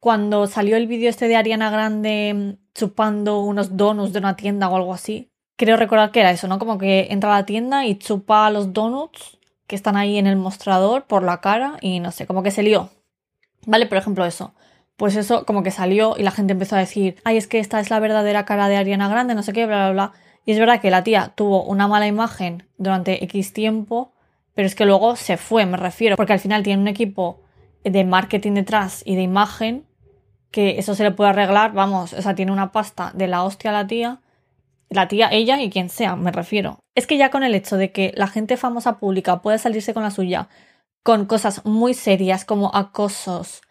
cuando 0.00 0.46
salió 0.46 0.76
el 0.76 0.86
vídeo 0.86 1.10
este 1.10 1.28
de 1.28 1.36
Ariana 1.36 1.70
Grande 1.70 2.32
mm, 2.34 2.74
chupando 2.74 3.40
unos 3.40 3.76
donuts 3.76 4.12
de 4.12 4.18
una 4.18 4.34
tienda 4.34 4.68
o 4.68 4.76
algo 4.76 4.94
así. 4.94 5.30
Creo 5.56 5.76
recordar 5.76 6.10
que 6.10 6.20
era 6.20 6.30
eso, 6.30 6.48
¿no? 6.48 6.58
Como 6.58 6.78
que 6.78 7.08
entra 7.10 7.34
a 7.34 7.40
la 7.40 7.46
tienda 7.46 7.84
y 7.84 7.96
chupa 7.96 8.50
los 8.50 8.72
donuts 8.72 9.38
que 9.66 9.76
están 9.76 9.96
ahí 9.96 10.16
en 10.16 10.26
el 10.26 10.36
mostrador 10.36 11.04
por 11.04 11.22
la 11.22 11.40
cara 11.40 11.76
y 11.82 12.00
no 12.00 12.10
sé, 12.10 12.26
como 12.26 12.42
que 12.42 12.50
se 12.50 12.62
lió. 12.62 12.88
¿Vale? 13.66 13.86
Por 13.86 13.98
ejemplo, 13.98 14.24
eso. 14.24 14.54
Pues 14.96 15.16
eso 15.16 15.44
como 15.44 15.62
que 15.62 15.70
salió 15.70 16.16
y 16.16 16.22
la 16.22 16.30
gente 16.30 16.54
empezó 16.54 16.76
a 16.76 16.80
decir, 16.80 17.16
ay, 17.24 17.36
es 17.36 17.46
que 17.46 17.58
esta 17.58 17.78
es 17.78 17.90
la 17.90 18.00
verdadera 18.00 18.46
cara 18.46 18.68
de 18.68 18.76
Ariana 18.76 19.08
Grande, 19.08 19.34
no 19.34 19.42
sé 19.42 19.52
qué, 19.52 19.66
bla, 19.66 19.90
bla, 19.90 19.92
bla. 19.92 20.12
Y 20.46 20.52
es 20.52 20.58
verdad 20.58 20.80
que 20.80 20.90
la 20.90 21.04
tía 21.04 21.32
tuvo 21.34 21.62
una 21.64 21.88
mala 21.88 22.06
imagen 22.06 22.66
durante 22.78 23.22
X 23.24 23.52
tiempo, 23.52 24.12
pero 24.54 24.66
es 24.66 24.74
que 24.74 24.86
luego 24.86 25.14
se 25.16 25.36
fue, 25.36 25.66
me 25.66 25.76
refiero, 25.76 26.16
porque 26.16 26.32
al 26.32 26.40
final 26.40 26.62
tiene 26.62 26.80
un 26.80 26.88
equipo 26.88 27.42
de 27.84 28.04
marketing 28.04 28.54
detrás 28.54 29.02
y 29.04 29.14
de 29.14 29.22
imagen 29.22 29.84
que 30.50 30.78
eso 30.78 30.94
se 30.94 31.04
le 31.04 31.12
puede 31.12 31.30
arreglar, 31.30 31.72
vamos, 31.72 32.12
o 32.12 32.22
sea, 32.22 32.34
tiene 32.34 32.52
una 32.52 32.72
pasta 32.72 33.12
de 33.14 33.28
la 33.28 33.44
hostia 33.44 33.72
la 33.72 33.86
tía, 33.86 34.20
la 34.88 35.08
tía, 35.08 35.28
ella 35.30 35.60
y 35.60 35.70
quien 35.70 35.88
sea, 35.88 36.16
me 36.16 36.32
refiero. 36.32 36.80
Es 36.94 37.06
que 37.06 37.16
ya 37.16 37.30
con 37.30 37.44
el 37.44 37.54
hecho 37.54 37.76
de 37.76 37.92
que 37.92 38.12
la 38.16 38.26
gente 38.26 38.56
famosa 38.56 38.98
pública 38.98 39.40
puede 39.42 39.58
salirse 39.58 39.94
con 39.94 40.02
la 40.02 40.10
suya 40.10 40.48
con 41.02 41.26
cosas 41.26 41.64
muy 41.64 41.94
serias 41.94 42.44
como 42.44 42.74
acosos, 42.74 43.62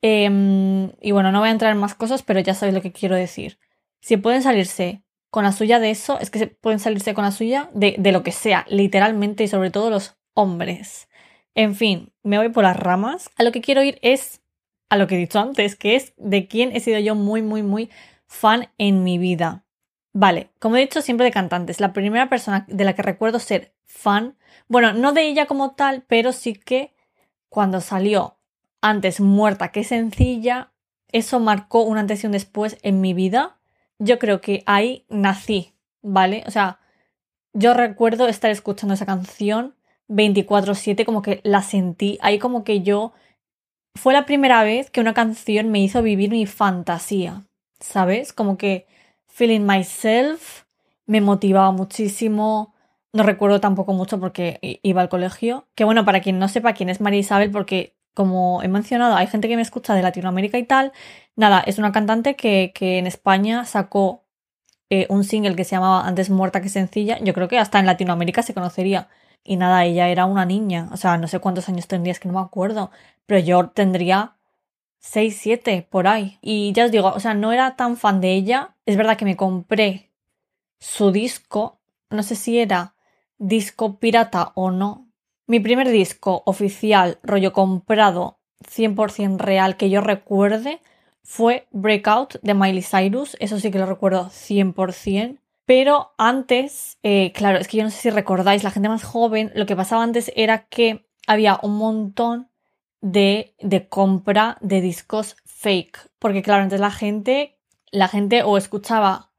em, 0.00 0.92
y 1.00 1.10
bueno, 1.12 1.32
no 1.32 1.40
voy 1.40 1.48
a 1.48 1.52
entrar 1.52 1.72
en 1.72 1.78
más 1.78 1.94
cosas, 1.94 2.22
pero 2.22 2.40
ya 2.40 2.54
sabéis 2.54 2.74
lo 2.74 2.82
que 2.82 2.92
quiero 2.92 3.14
decir. 3.16 3.58
Si 4.00 4.16
pueden 4.16 4.42
salirse 4.42 5.02
con 5.30 5.44
la 5.44 5.52
suya 5.52 5.80
de 5.80 5.90
eso, 5.90 6.18
es 6.20 6.30
que 6.30 6.46
pueden 6.46 6.78
salirse 6.78 7.14
con 7.14 7.24
la 7.24 7.32
suya 7.32 7.68
de, 7.74 7.96
de 7.98 8.12
lo 8.12 8.22
que 8.22 8.32
sea, 8.32 8.64
literalmente, 8.70 9.44
y 9.44 9.48
sobre 9.48 9.70
todo 9.70 9.90
los 9.90 10.16
hombres. 10.34 11.08
En 11.54 11.74
fin, 11.74 12.12
me 12.22 12.38
voy 12.38 12.48
por 12.50 12.64
las 12.64 12.76
ramas. 12.76 13.30
A 13.36 13.42
lo 13.42 13.52
que 13.52 13.60
quiero 13.60 13.82
ir 13.82 13.98
es 14.02 14.40
a 14.88 14.96
lo 14.96 15.06
que 15.06 15.16
he 15.16 15.18
dicho 15.18 15.38
antes, 15.38 15.76
que 15.76 15.96
es 15.96 16.12
de 16.16 16.48
quién 16.48 16.74
he 16.74 16.80
sido 16.80 16.98
yo 16.98 17.14
muy, 17.14 17.42
muy, 17.42 17.62
muy 17.62 17.90
fan 18.26 18.68
en 18.78 19.04
mi 19.04 19.18
vida. 19.18 19.64
Vale, 20.12 20.50
como 20.58 20.76
he 20.76 20.80
dicho 20.80 21.02
siempre 21.02 21.24
de 21.26 21.32
cantantes, 21.32 21.80
la 21.80 21.92
primera 21.92 22.28
persona 22.28 22.64
de 22.68 22.84
la 22.84 22.94
que 22.94 23.02
recuerdo 23.02 23.38
ser 23.38 23.74
fan, 23.84 24.36
bueno, 24.68 24.92
no 24.92 25.12
de 25.12 25.28
ella 25.28 25.46
como 25.46 25.72
tal, 25.72 26.04
pero 26.08 26.32
sí 26.32 26.54
que 26.54 26.94
cuando 27.48 27.80
salió 27.80 28.38
antes 28.80 29.20
muerta 29.20 29.72
que 29.72 29.84
sencilla, 29.84 30.72
eso 31.12 31.40
marcó 31.40 31.82
un 31.82 31.98
antes 31.98 32.22
y 32.22 32.26
un 32.26 32.32
después 32.32 32.78
en 32.82 33.00
mi 33.00 33.14
vida. 33.14 33.58
Yo 33.98 34.18
creo 34.18 34.40
que 34.40 34.62
ahí 34.66 35.06
nací, 35.08 35.74
¿vale? 36.02 36.44
O 36.46 36.50
sea, 36.50 36.78
yo 37.52 37.74
recuerdo 37.74 38.28
estar 38.28 38.50
escuchando 38.50 38.94
esa 38.94 39.06
canción 39.06 39.74
24/7, 40.08 41.04
como 41.04 41.22
que 41.22 41.40
la 41.44 41.62
sentí, 41.62 42.18
ahí 42.20 42.38
como 42.38 42.64
que 42.64 42.82
yo 42.82 43.12
fue 43.94 44.12
la 44.12 44.26
primera 44.26 44.62
vez 44.62 44.90
que 44.90 45.00
una 45.00 45.14
canción 45.14 45.70
me 45.70 45.80
hizo 45.80 46.02
vivir 46.02 46.30
mi 46.30 46.46
fantasía, 46.46 47.44
¿sabes? 47.80 48.32
Como 48.32 48.56
que 48.56 48.86
Feeling 49.26 49.60
Myself 49.66 50.64
me 51.06 51.20
motivaba 51.20 51.72
muchísimo. 51.72 52.74
No 53.12 53.22
recuerdo 53.22 53.60
tampoco 53.60 53.92
mucho 53.92 54.20
porque 54.20 54.60
iba 54.82 55.00
al 55.02 55.08
colegio. 55.08 55.66
Que 55.74 55.84
bueno, 55.84 56.04
para 56.04 56.20
quien 56.20 56.38
no 56.38 56.48
sepa 56.48 56.74
quién 56.74 56.88
es 56.90 57.00
María 57.00 57.20
Isabel, 57.20 57.50
porque 57.50 57.96
como 58.14 58.62
he 58.64 58.68
mencionado, 58.68 59.14
hay 59.14 59.28
gente 59.28 59.46
que 59.46 59.54
me 59.54 59.62
escucha 59.62 59.94
de 59.94 60.02
Latinoamérica 60.02 60.58
y 60.58 60.64
tal. 60.64 60.92
Nada, 61.36 61.60
es 61.60 61.78
una 61.78 61.92
cantante 61.92 62.34
que, 62.34 62.72
en 62.80 63.06
España 63.06 63.64
sacó 63.64 64.24
eh, 64.90 65.06
un 65.08 65.22
single 65.22 65.54
que 65.54 65.64
se 65.64 65.76
llamaba 65.76 66.06
Antes 66.06 66.28
muerta 66.28 66.60
que 66.60 66.68
sencilla. 66.68 67.20
Yo 67.20 67.32
creo 67.32 67.46
que 67.46 67.58
hasta 67.58 67.78
en 67.78 67.86
Latinoamérica 67.86 68.42
se 68.42 68.54
conocería. 68.54 69.08
Y 69.44 69.56
nada, 69.56 69.84
ella 69.84 70.08
era 70.08 70.26
una 70.26 70.44
niña. 70.44 70.88
O 70.92 70.96
sea, 70.96 71.16
no 71.16 71.28
sé 71.28 71.38
cuántos 71.38 71.68
años 71.68 71.88
tendrías, 71.88 72.20
que 72.20 72.28
no 72.28 72.34
me 72.34 72.44
acuerdo 72.44 72.90
pero 73.28 73.40
yo 73.40 73.68
tendría 73.68 74.38
6, 75.00 75.38
7 75.38 75.86
por 75.90 76.08
ahí. 76.08 76.38
Y 76.40 76.72
ya 76.72 76.86
os 76.86 76.90
digo, 76.90 77.08
o 77.08 77.20
sea, 77.20 77.34
no 77.34 77.52
era 77.52 77.76
tan 77.76 77.98
fan 77.98 78.22
de 78.22 78.32
ella. 78.32 78.74
Es 78.86 78.96
verdad 78.96 79.18
que 79.18 79.26
me 79.26 79.36
compré 79.36 80.10
su 80.80 81.12
disco, 81.12 81.78
no 82.08 82.22
sé 82.22 82.36
si 82.36 82.58
era 82.58 82.94
disco 83.36 83.98
pirata 83.98 84.52
o 84.54 84.70
no. 84.70 85.08
Mi 85.46 85.60
primer 85.60 85.90
disco 85.90 86.42
oficial, 86.46 87.18
rollo 87.22 87.52
comprado, 87.52 88.38
100% 88.66 89.36
real 89.36 89.76
que 89.76 89.90
yo 89.90 90.00
recuerde, 90.00 90.80
fue 91.22 91.66
Breakout 91.70 92.40
de 92.40 92.54
Miley 92.54 92.82
Cyrus. 92.82 93.36
Eso 93.40 93.60
sí 93.60 93.70
que 93.70 93.78
lo 93.78 93.84
recuerdo 93.84 94.30
100%. 94.30 95.36
Pero 95.68 96.14
antes, 96.16 96.96
eh, 97.02 97.30
claro, 97.32 97.58
es 97.58 97.68
que 97.68 97.76
yo 97.76 97.84
no 97.84 97.90
sé 97.90 97.98
si 97.98 98.08
recordáis, 98.08 98.64
la 98.64 98.70
gente 98.70 98.88
más 98.88 99.04
joven, 99.04 99.52
lo 99.54 99.66
que 99.66 99.76
pasaba 99.76 100.02
antes 100.02 100.32
era 100.34 100.66
que 100.66 101.06
había 101.26 101.60
un 101.62 101.76
montón 101.76 102.48
de, 103.02 103.54
de 103.60 103.86
compra 103.86 104.56
de 104.62 104.80
discos 104.80 105.36
fake. 105.44 106.10
Porque 106.18 106.42
claro, 106.42 106.62
antes 106.62 106.80
la 106.80 106.90
gente, 106.90 107.58
la 107.90 108.08
gente 108.08 108.42
o 108.44 108.56
escuchaba 108.56 109.30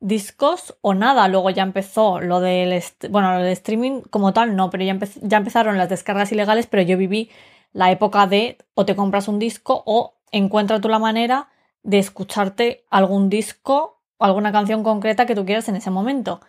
discos 0.00 0.76
o 0.82 0.92
nada. 0.92 1.28
Luego 1.28 1.48
ya 1.48 1.62
empezó 1.62 2.20
lo 2.20 2.40
del, 2.40 2.78
bueno, 3.08 3.38
lo 3.38 3.44
del 3.44 3.52
streaming 3.54 4.02
como 4.02 4.34
tal, 4.34 4.56
no, 4.56 4.68
pero 4.68 4.84
ya, 4.84 4.98
ya 5.22 5.38
empezaron 5.38 5.78
las 5.78 5.88
descargas 5.88 6.30
ilegales, 6.30 6.66
pero 6.66 6.82
yo 6.82 6.98
viví 6.98 7.30
la 7.72 7.90
época 7.90 8.26
de 8.26 8.58
o 8.74 8.84
te 8.84 8.94
compras 8.94 9.28
un 9.28 9.38
disco 9.38 9.82
o 9.86 10.18
encuentra 10.30 10.78
tú 10.78 10.90
la 10.90 10.98
manera 10.98 11.48
de 11.82 11.98
escucharte 11.98 12.84
algún 12.90 13.30
disco 13.30 13.99
alguna 14.20 14.52
canción 14.52 14.82
concreta 14.82 15.26
que 15.26 15.34
tú 15.34 15.44
quieras 15.44 15.68
en 15.68 15.76
ese 15.76 15.90
momento. 15.90 16.40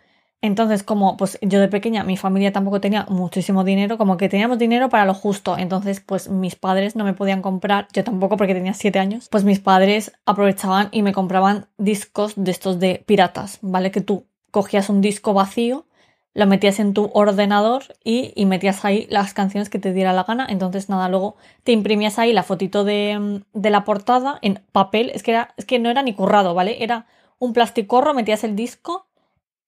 Entonces, 0.41 0.81
como 0.81 1.17
pues 1.17 1.37
yo 1.43 1.59
de 1.59 1.67
pequeña, 1.67 2.03
mi 2.03 2.17
familia 2.17 2.51
tampoco 2.51 2.81
tenía 2.81 3.05
muchísimo 3.09 3.63
dinero, 3.63 3.99
como 3.99 4.17
que 4.17 4.27
teníamos 4.27 4.57
dinero 4.57 4.89
para 4.89 5.05
lo 5.05 5.13
justo. 5.13 5.55
Entonces, 5.57 5.99
pues 5.99 6.29
mis 6.29 6.55
padres 6.55 6.95
no 6.95 7.03
me 7.03 7.13
podían 7.13 7.43
comprar, 7.43 7.87
yo 7.93 8.03
tampoco 8.03 8.37
porque 8.37 8.55
tenía 8.55 8.73
7 8.73 8.97
años, 8.97 9.27
pues 9.29 9.43
mis 9.43 9.59
padres 9.59 10.13
aprovechaban 10.25 10.89
y 10.91 11.03
me 11.03 11.13
compraban 11.13 11.67
discos 11.77 12.33
de 12.35 12.49
estos 12.49 12.79
de 12.79 13.03
piratas, 13.05 13.59
¿vale? 13.61 13.91
Que 13.91 14.01
tú 14.01 14.25
cogías 14.49 14.89
un 14.89 15.01
disco 15.01 15.33
vacío, 15.35 15.85
lo 16.33 16.47
metías 16.47 16.79
en 16.79 16.93
tu 16.93 17.11
ordenador 17.13 17.83
y, 18.03 18.33
y, 18.35 18.45
metías 18.45 18.83
ahí 18.85 19.05
las 19.11 19.33
canciones 19.33 19.69
que 19.69 19.79
te 19.79 19.93
diera 19.93 20.13
la 20.13 20.23
gana. 20.23 20.47
Entonces, 20.49 20.89
nada, 20.89 21.07
luego 21.09 21.35
te 21.63 21.71
imprimías 21.71 22.17
ahí 22.17 22.33
la 22.33 22.43
fotito 22.43 22.83
de, 22.83 23.43
de 23.53 23.69
la 23.69 23.83
portada 23.83 24.39
en 24.41 24.59
papel. 24.71 25.11
Es 25.13 25.23
que, 25.23 25.31
era, 25.31 25.53
es 25.57 25.65
que 25.65 25.77
no 25.77 25.89
era 25.89 26.01
ni 26.03 26.13
currado, 26.13 26.53
¿vale? 26.55 26.83
Era 26.83 27.05
un 27.41 27.53
plasticorro, 27.53 28.13
metías 28.13 28.43
el 28.43 28.55
disco, 28.55 29.07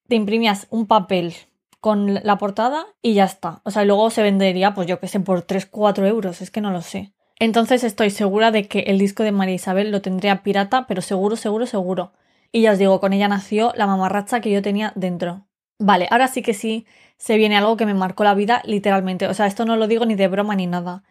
te 0.07 0.13
imprimías 0.15 0.67
un 0.69 0.85
papel 0.85 1.33
con 1.79 2.13
la 2.13 2.37
portada 2.37 2.85
y 3.01 3.15
ya 3.15 3.25
está. 3.25 3.61
O 3.63 3.71
sea, 3.71 3.83
y 3.83 3.87
luego 3.87 4.11
se 4.11 4.21
vendería, 4.21 4.75
pues 4.75 4.87
yo 4.87 4.99
qué 4.99 5.07
sé, 5.07 5.19
por 5.19 5.41
3, 5.41 5.65
4 5.65 6.05
euros, 6.05 6.41
es 6.41 6.51
que 6.51 6.61
no 6.61 6.69
lo 6.69 6.83
sé. 6.83 7.13
Entonces 7.39 7.83
estoy 7.83 8.11
segura 8.11 8.51
de 8.51 8.67
que 8.67 8.81
el 8.81 8.99
disco 8.99 9.23
de 9.23 9.31
María 9.31 9.55
Isabel 9.55 9.89
lo 9.89 10.03
tendría 10.03 10.43
pirata, 10.43 10.85
pero 10.87 11.01
seguro, 11.01 11.35
seguro, 11.35 11.65
seguro. 11.65 12.13
Y 12.51 12.61
ya 12.61 12.73
os 12.73 12.77
digo, 12.77 12.99
con 12.99 13.11
ella 13.11 13.27
nació 13.27 13.73
la 13.75 13.87
mamarracha 13.87 14.39
que 14.39 14.51
yo 14.51 14.61
tenía 14.61 14.93
dentro. 14.95 15.47
Vale, 15.79 16.07
ahora 16.11 16.27
sí 16.27 16.43
que 16.43 16.53
sí 16.53 16.85
se 17.17 17.37
viene 17.37 17.57
algo 17.57 17.75
que 17.75 17.87
me 17.87 17.95
marcó 17.95 18.23
la 18.23 18.35
vida 18.35 18.61
literalmente. 18.65 19.25
O 19.25 19.33
sea, 19.33 19.47
esto 19.47 19.65
no 19.65 19.77
lo 19.77 19.87
digo 19.87 20.05
ni 20.05 20.13
de 20.13 20.27
broma 20.27 20.55
ni 20.55 20.67
nada. 20.67 21.03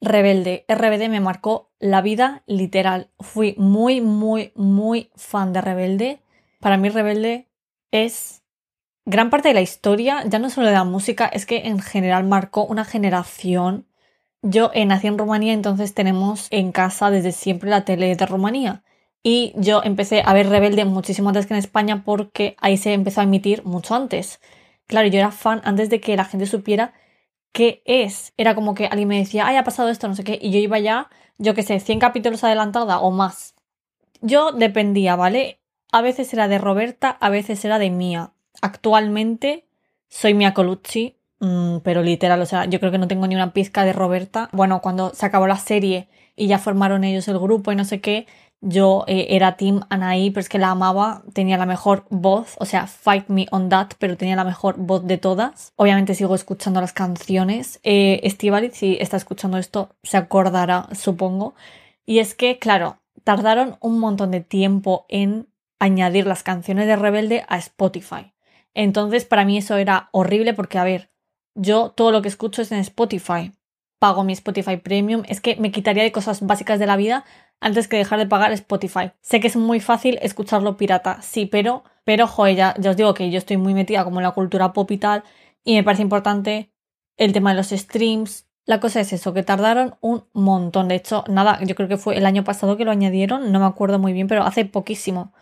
Rebelde. 0.00 0.64
RBD 0.68 1.08
me 1.08 1.20
marcó 1.20 1.70
la 1.78 2.00
vida 2.00 2.42
literal. 2.46 3.10
Fui 3.18 3.54
muy, 3.58 4.00
muy, 4.00 4.52
muy 4.54 5.10
fan 5.16 5.52
de 5.52 5.60
Rebelde. 5.60 6.22
Para 6.60 6.76
mí 6.76 6.88
Rebelde 6.88 7.48
es 7.90 8.42
gran 9.04 9.30
parte 9.30 9.48
de 9.48 9.54
la 9.54 9.60
historia, 9.60 10.24
ya 10.26 10.38
no 10.38 10.50
solo 10.50 10.68
de 10.68 10.74
la 10.74 10.84
música, 10.84 11.26
es 11.26 11.46
que 11.46 11.66
en 11.66 11.80
general 11.80 12.24
marcó 12.24 12.64
una 12.64 12.84
generación. 12.84 13.86
Yo 14.42 14.70
eh, 14.72 14.86
nací 14.86 15.06
en 15.06 15.18
Rumanía, 15.18 15.52
entonces 15.52 15.94
tenemos 15.94 16.46
en 16.50 16.72
casa 16.72 17.10
desde 17.10 17.32
siempre 17.32 17.68
la 17.70 17.84
tele 17.84 18.14
de 18.14 18.26
Rumanía. 18.26 18.82
Y 19.22 19.52
yo 19.56 19.82
empecé 19.84 20.22
a 20.24 20.32
ver 20.32 20.48
Rebelde 20.48 20.86
muchísimo 20.86 21.28
antes 21.28 21.46
que 21.46 21.54
en 21.54 21.58
España 21.58 22.04
porque 22.04 22.56
ahí 22.60 22.78
se 22.78 22.94
empezó 22.94 23.20
a 23.20 23.24
emitir 23.24 23.64
mucho 23.64 23.94
antes. 23.94 24.40
Claro, 24.86 25.08
yo 25.08 25.18
era 25.18 25.30
fan 25.30 25.60
antes 25.64 25.90
de 25.90 26.00
que 26.00 26.16
la 26.16 26.24
gente 26.24 26.46
supiera 26.46 26.94
qué 27.52 27.82
es. 27.84 28.32
Era 28.36 28.54
como 28.54 28.74
que 28.74 28.86
alguien 28.86 29.08
me 29.08 29.18
decía, 29.18 29.46
ay, 29.46 29.56
ha 29.56 29.64
pasado 29.64 29.88
esto, 29.88 30.08
no 30.08 30.14
sé 30.14 30.24
qué, 30.24 30.38
y 30.40 30.50
yo 30.50 30.58
iba 30.58 30.78
ya, 30.78 31.08
yo 31.38 31.54
qué 31.54 31.62
sé, 31.62 31.80
100 31.80 31.98
capítulos 31.98 32.44
adelantada 32.44 33.00
o 33.00 33.10
más. 33.10 33.54
Yo 34.20 34.52
dependía, 34.52 35.16
¿vale? 35.16 35.60
A 35.92 36.02
veces 36.02 36.32
era 36.32 36.48
de 36.48 36.58
Roberta, 36.58 37.10
a 37.10 37.30
veces 37.30 37.64
era 37.64 37.78
de 37.78 37.90
Mía. 37.90 38.32
Actualmente 38.62 39.66
soy 40.08 40.34
Mia 40.34 40.54
Colucci, 40.54 41.16
mm, 41.40 41.78
pero 41.78 42.02
literal, 42.02 42.40
o 42.42 42.46
sea, 42.46 42.66
yo 42.66 42.80
creo 42.80 42.92
que 42.92 42.98
no 42.98 43.08
tengo 43.08 43.26
ni 43.26 43.34
una 43.34 43.52
pizca 43.52 43.84
de 43.84 43.92
Roberta. 43.92 44.48
Bueno, 44.52 44.80
cuando 44.82 45.14
se 45.14 45.26
acabó 45.26 45.46
la 45.46 45.56
serie 45.56 46.08
y 46.36 46.46
ya 46.46 46.58
formaron 46.58 47.04
ellos 47.04 47.28
el 47.28 47.38
grupo 47.38 47.72
y 47.72 47.76
no 47.76 47.84
sé 47.84 48.00
qué, 48.00 48.26
yo 48.60 49.04
eh, 49.06 49.28
era 49.30 49.56
Team 49.56 49.80
Anaí, 49.88 50.30
pero 50.30 50.40
es 50.40 50.48
que 50.48 50.58
la 50.58 50.70
amaba, 50.70 51.22
tenía 51.32 51.56
la 51.56 51.66
mejor 51.66 52.04
voz, 52.10 52.56
o 52.58 52.66
sea, 52.66 52.86
Fight 52.86 53.28
Me 53.28 53.46
on 53.50 53.68
That, 53.68 53.92
pero 53.98 54.16
tenía 54.16 54.36
la 54.36 54.44
mejor 54.44 54.76
voz 54.76 55.06
de 55.06 55.18
todas. 55.18 55.72
Obviamente 55.76 56.14
sigo 56.14 56.34
escuchando 56.34 56.80
las 56.80 56.92
canciones. 56.92 57.80
Eh, 57.82 58.20
si 58.72 58.98
está 59.00 59.16
escuchando 59.16 59.56
esto, 59.56 59.90
se 60.02 60.16
acordará, 60.16 60.88
supongo. 60.92 61.54
Y 62.04 62.18
es 62.18 62.34
que, 62.34 62.58
claro, 62.58 63.00
tardaron 63.24 63.76
un 63.80 63.98
montón 63.98 64.30
de 64.30 64.40
tiempo 64.40 65.06
en 65.08 65.48
añadir 65.78 66.26
las 66.26 66.42
canciones 66.42 66.86
de 66.86 66.96
Rebelde 66.96 67.44
a 67.48 67.56
Spotify. 67.58 68.34
Entonces, 68.74 69.24
para 69.24 69.44
mí 69.44 69.58
eso 69.58 69.76
era 69.76 70.08
horrible 70.12 70.52
porque, 70.52 70.78
a 70.78 70.84
ver, 70.84 71.10
yo 71.54 71.90
todo 71.90 72.12
lo 72.12 72.22
que 72.22 72.28
escucho 72.28 72.62
es 72.62 72.72
en 72.72 72.78
Spotify. 72.78 73.52
Pago 74.00 74.24
mi 74.24 74.32
Spotify 74.32 74.78
Premium. 74.78 75.22
Es 75.28 75.40
que 75.42 75.56
me 75.56 75.70
quitaría 75.70 76.02
de 76.02 76.10
cosas 76.10 76.40
básicas 76.40 76.78
de 76.80 76.86
la 76.86 76.96
vida 76.96 77.24
antes 77.60 77.86
que 77.86 77.98
dejar 77.98 78.18
de 78.18 78.26
pagar 78.26 78.50
Spotify. 78.52 79.12
Sé 79.20 79.40
que 79.40 79.46
es 79.46 79.56
muy 79.56 79.78
fácil 79.78 80.18
escucharlo 80.22 80.78
pirata, 80.78 81.20
sí, 81.20 81.44
pero, 81.44 81.84
pero, 82.04 82.26
joder, 82.26 82.56
ya, 82.56 82.74
os 82.88 82.96
digo 82.96 83.12
que 83.12 83.30
yo 83.30 83.36
estoy 83.36 83.58
muy 83.58 83.74
metida 83.74 84.02
como 84.02 84.18
en 84.20 84.24
la 84.24 84.30
cultura 84.32 84.72
pop 84.72 84.90
y 84.90 84.96
tal, 84.96 85.22
y 85.64 85.74
me 85.74 85.84
parece 85.84 86.02
importante 86.02 86.72
el 87.18 87.34
tema 87.34 87.50
de 87.50 87.56
los 87.56 87.68
streams. 87.68 88.46
La 88.64 88.80
cosa 88.80 89.00
es 89.00 89.12
eso, 89.12 89.34
que 89.34 89.42
tardaron 89.42 89.96
un 90.00 90.24
montón. 90.32 90.88
De 90.88 90.94
hecho, 90.94 91.24
nada, 91.28 91.58
yo 91.62 91.74
creo 91.74 91.88
que 91.88 91.98
fue 91.98 92.16
el 92.16 92.24
año 92.24 92.42
pasado 92.42 92.78
que 92.78 92.86
lo 92.86 92.90
añadieron, 92.92 93.52
no 93.52 93.60
me 93.60 93.66
acuerdo 93.66 93.98
muy 93.98 94.14
bien, 94.14 94.28
pero 94.28 94.44
hace 94.44 94.64
poquísimo. 94.64 95.34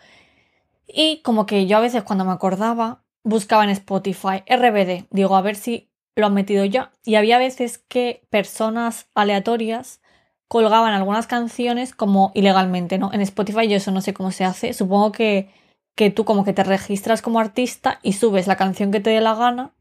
Y 0.87 1.21
como 1.21 1.45
que 1.45 1.67
yo 1.67 1.77
a 1.77 1.81
veces 1.81 2.03
cuando 2.03 2.25
me 2.25 2.31
acordaba, 2.33 3.03
buscaba 3.23 3.63
en 3.63 3.69
Spotify 3.69 4.43
RBD, 4.47 5.05
digo, 5.11 5.35
a 5.37 5.41
ver 5.41 5.55
si 5.55 5.88
lo 6.19 6.27
han 6.27 6.33
metido 6.33 6.65
ya. 6.65 6.91
Y 7.03 7.15
había 7.15 7.37
veces 7.37 7.77
que 7.77 8.21
personas 8.29 9.07
aleatorias 9.15 10.01
colgaban 10.47 10.93
algunas 10.93 11.27
canciones 11.27 11.93
como 11.93 12.31
ilegalmente, 12.33 12.97
¿no? 12.97 13.13
En 13.13 13.21
Spotify 13.21 13.67
yo 13.67 13.77
eso 13.77 13.91
no 13.91 14.01
sé 14.01 14.13
cómo 14.13 14.31
se 14.31 14.45
hace. 14.45 14.73
Supongo 14.73 15.11
que, 15.11 15.49
que 15.95 16.09
tú 16.09 16.25
como 16.25 16.43
que 16.43 16.53
te 16.53 16.63
registras 16.63 17.21
como 17.21 17.39
artista 17.39 17.99
y 18.03 18.13
subes 18.13 18.47
la 18.47 18.57
canción 18.57 18.91
que 18.91 18.99
te 18.99 19.11
dé 19.11 19.21
la 19.21 19.35
gana 19.35 19.73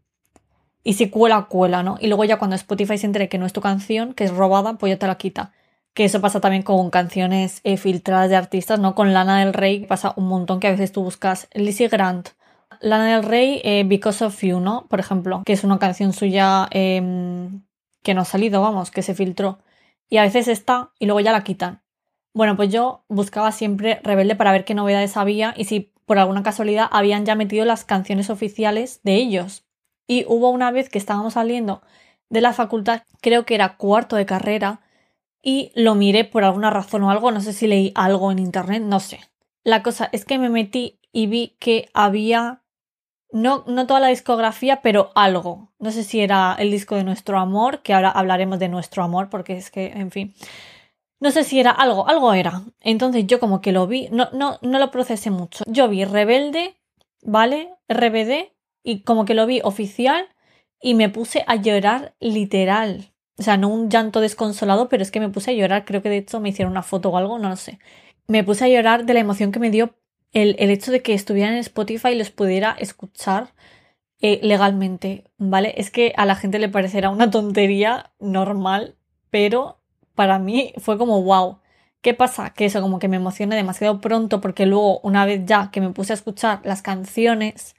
y 0.85 0.95
si 0.95 1.11
cuela, 1.11 1.47
cuela, 1.50 1.83
¿no? 1.83 1.99
Y 2.00 2.07
luego 2.07 2.25
ya 2.25 2.38
cuando 2.38 2.57
Spotify 2.57 2.99
se 2.99 3.07
entere 3.07 3.28
que 3.28 3.38
no 3.38 3.47
es 3.47 3.52
tu 3.52 3.61
canción, 3.61 4.14
que 4.14 4.25
es 4.25 4.30
robada, 4.30 4.78
pues 4.78 4.90
ya 4.90 4.99
te 4.99 5.07
la 5.07 5.16
quita. 5.18 5.52
Que 5.95 6.04
eso 6.04 6.21
pasa 6.21 6.40
también 6.40 6.62
con 6.62 6.90
canciones 6.90 7.61
eh, 7.64 7.76
filtradas 7.76 8.30
de 8.30 8.37
artistas, 8.37 8.78
¿no? 8.78 8.95
Con 8.95 9.12
Lana 9.12 9.40
del 9.40 9.52
Rey 9.54 9.87
pasa 9.87 10.14
un 10.16 10.28
montón 10.28 10.61
que 10.61 10.68
a 10.68 10.71
veces 10.71 10.92
tú 10.92 11.02
buscas 11.02 11.49
Lizzie 11.54 11.88
Grant, 11.88 12.30
Lana 12.80 13.16
del 13.16 13.25
Rey, 13.25 13.60
eh, 13.64 13.84
Because 13.84 14.25
of 14.25 14.40
You, 14.42 14.60
¿no? 14.60 14.87
Por 14.88 15.00
ejemplo, 15.00 15.42
que 15.44 15.52
es 15.52 15.64
una 15.64 15.78
canción 15.78 16.12
suya 16.12 16.68
em, 16.70 17.62
que 18.02 18.14
no 18.14 18.22
ha 18.22 18.25
salido, 18.25 18.62
vamos, 18.62 18.90
que 18.90 19.02
se 19.02 19.14
filtró 19.14 19.58
y 20.08 20.18
a 20.18 20.22
veces 20.22 20.48
está 20.48 20.92
y 20.98 21.06
luego 21.06 21.20
ya 21.20 21.32
la 21.32 21.44
quitan. 21.44 21.82
Bueno, 22.34 22.56
pues 22.56 22.70
yo 22.70 23.04
buscaba 23.08 23.52
siempre 23.52 24.00
Rebelde 24.04 24.37
para 24.37 24.52
ver 24.52 24.64
qué 24.64 24.75
novedades 24.75 25.16
había 25.16 25.54
y 25.56 25.64
si 25.64 25.92
por 26.06 26.18
alguna 26.18 26.42
casualidad 26.42 26.88
habían 26.90 27.25
ya 27.26 27.34
metido 27.34 27.64
las 27.64 27.84
canciones 27.84 28.30
oficiales 28.30 29.00
de 29.02 29.16
ellos. 29.16 29.64
Y 30.06 30.25
hubo 30.26 30.50
una 30.50 30.70
vez 30.70 30.88
que 30.88 30.98
estábamos 30.98 31.34
saliendo 31.34 31.82
de 32.30 32.40
la 32.40 32.52
facultad, 32.52 33.02
creo 33.20 33.44
que 33.44 33.54
era 33.54 33.76
cuarto 33.76 34.16
de 34.16 34.26
carrera, 34.26 34.80
y 35.42 35.72
lo 35.75 35.94
miré 35.94 36.25
por 36.25 36.44
alguna 36.44 36.70
razón 36.70 37.02
o 37.04 37.10
algo, 37.10 37.30
no 37.30 37.40
sé 37.40 37.52
si 37.52 37.66
leí 37.66 37.92
algo 37.94 38.32
en 38.32 38.38
internet, 38.38 38.82
no 38.82 39.00
sé. 39.00 39.20
La 39.64 39.82
cosa 39.82 40.08
es 40.12 40.25
que 40.25 40.38
me 40.38 40.48
metí 40.48 40.98
y 41.18 41.26
vi 41.26 41.56
que 41.58 41.88
había 41.94 42.62
no, 43.32 43.64
no 43.66 43.88
toda 43.88 43.98
la 43.98 44.06
discografía, 44.06 44.82
pero 44.82 45.10
algo. 45.16 45.72
No 45.80 45.90
sé 45.90 46.04
si 46.04 46.20
era 46.20 46.54
el 46.56 46.70
disco 46.70 46.94
de 46.94 47.02
Nuestro 47.02 47.40
Amor, 47.40 47.82
que 47.82 47.92
ahora 47.92 48.10
hablaremos 48.10 48.60
de 48.60 48.68
Nuestro 48.68 49.02
Amor, 49.02 49.28
porque 49.28 49.56
es 49.56 49.72
que, 49.72 49.87
en 49.87 50.12
fin. 50.12 50.34
No 51.18 51.32
sé 51.32 51.42
si 51.42 51.58
era 51.58 51.72
algo, 51.72 52.08
algo 52.08 52.32
era. 52.34 52.62
Entonces 52.80 53.26
yo 53.26 53.40
como 53.40 53.60
que 53.60 53.72
lo 53.72 53.88
vi, 53.88 54.08
no, 54.12 54.28
no, 54.32 54.58
no 54.62 54.78
lo 54.78 54.92
procesé 54.92 55.30
mucho. 55.30 55.64
Yo 55.66 55.88
vi 55.88 56.04
Rebelde, 56.04 56.76
¿vale? 57.22 57.75
RBD, 57.88 58.52
y 58.84 59.00
como 59.00 59.25
que 59.25 59.34
lo 59.34 59.44
vi 59.46 59.60
oficial 59.64 60.28
y 60.80 60.94
me 60.94 61.08
puse 61.08 61.42
a 61.48 61.56
llorar 61.56 62.14
literal. 62.20 63.12
O 63.38 63.42
sea, 63.42 63.56
no 63.56 63.68
un 63.68 63.90
llanto 63.90 64.20
desconsolado, 64.20 64.88
pero 64.88 65.02
es 65.02 65.10
que 65.10 65.18
me 65.18 65.30
puse 65.30 65.50
a 65.50 65.54
llorar. 65.54 65.84
Creo 65.84 66.00
que 66.00 66.10
de 66.10 66.18
hecho 66.18 66.38
me 66.38 66.50
hicieron 66.50 66.70
una 66.70 66.84
foto 66.84 67.10
o 67.10 67.16
algo, 67.16 67.40
no 67.40 67.48
lo 67.48 67.56
sé. 67.56 67.80
Me 68.28 68.44
puse 68.44 68.66
a 68.66 68.68
llorar 68.68 69.04
de 69.04 69.14
la 69.14 69.20
emoción 69.20 69.50
que 69.50 69.58
me 69.58 69.70
dio 69.72 69.98
el, 70.32 70.70
hecho 70.70 70.92
de 70.92 71.02
que 71.02 71.14
estuvieran 71.14 71.54
en 71.54 71.61
Spotify 71.61 72.08
y 72.11 72.18
los 72.18 72.30
pudiera 72.30 72.76
escuchar 72.78 73.54
eh, 74.20 74.40
legalmente, 74.42 75.25
¿vale? 75.38 75.75
Es 75.76 75.90
que 75.90 76.12
a 76.16 76.26
la 76.26 76.35
gente 76.37 76.58
le 76.58 76.68
parecerá 76.68 77.11
una 77.11 77.30
tontería 77.30 78.12
normal, 78.18 78.97
pero 79.30 79.80
para 80.14 80.38
mí 80.38 80.73
fue 80.78 80.99
como 80.99 81.23
wow. 81.23 81.61
¿Qué 82.00 82.14
pasa? 82.14 82.50
Que 82.54 82.66
eso 82.66 82.80
como 82.80 82.99
que 82.99 83.08
me 83.08 83.16
emocioné 83.16 83.56
demasiado 83.56 84.00
pronto 84.00 84.40
porque 84.40 84.66
luego 84.66 85.00
una 85.00 85.26
vez 85.26 85.42
ya 85.47 85.70
que 85.73 85.80
me 85.80 85.90
puse 85.90 86.12
a 86.12 86.14
escuchar 86.14 86.61
las 86.64 86.82
canciones 86.82 87.75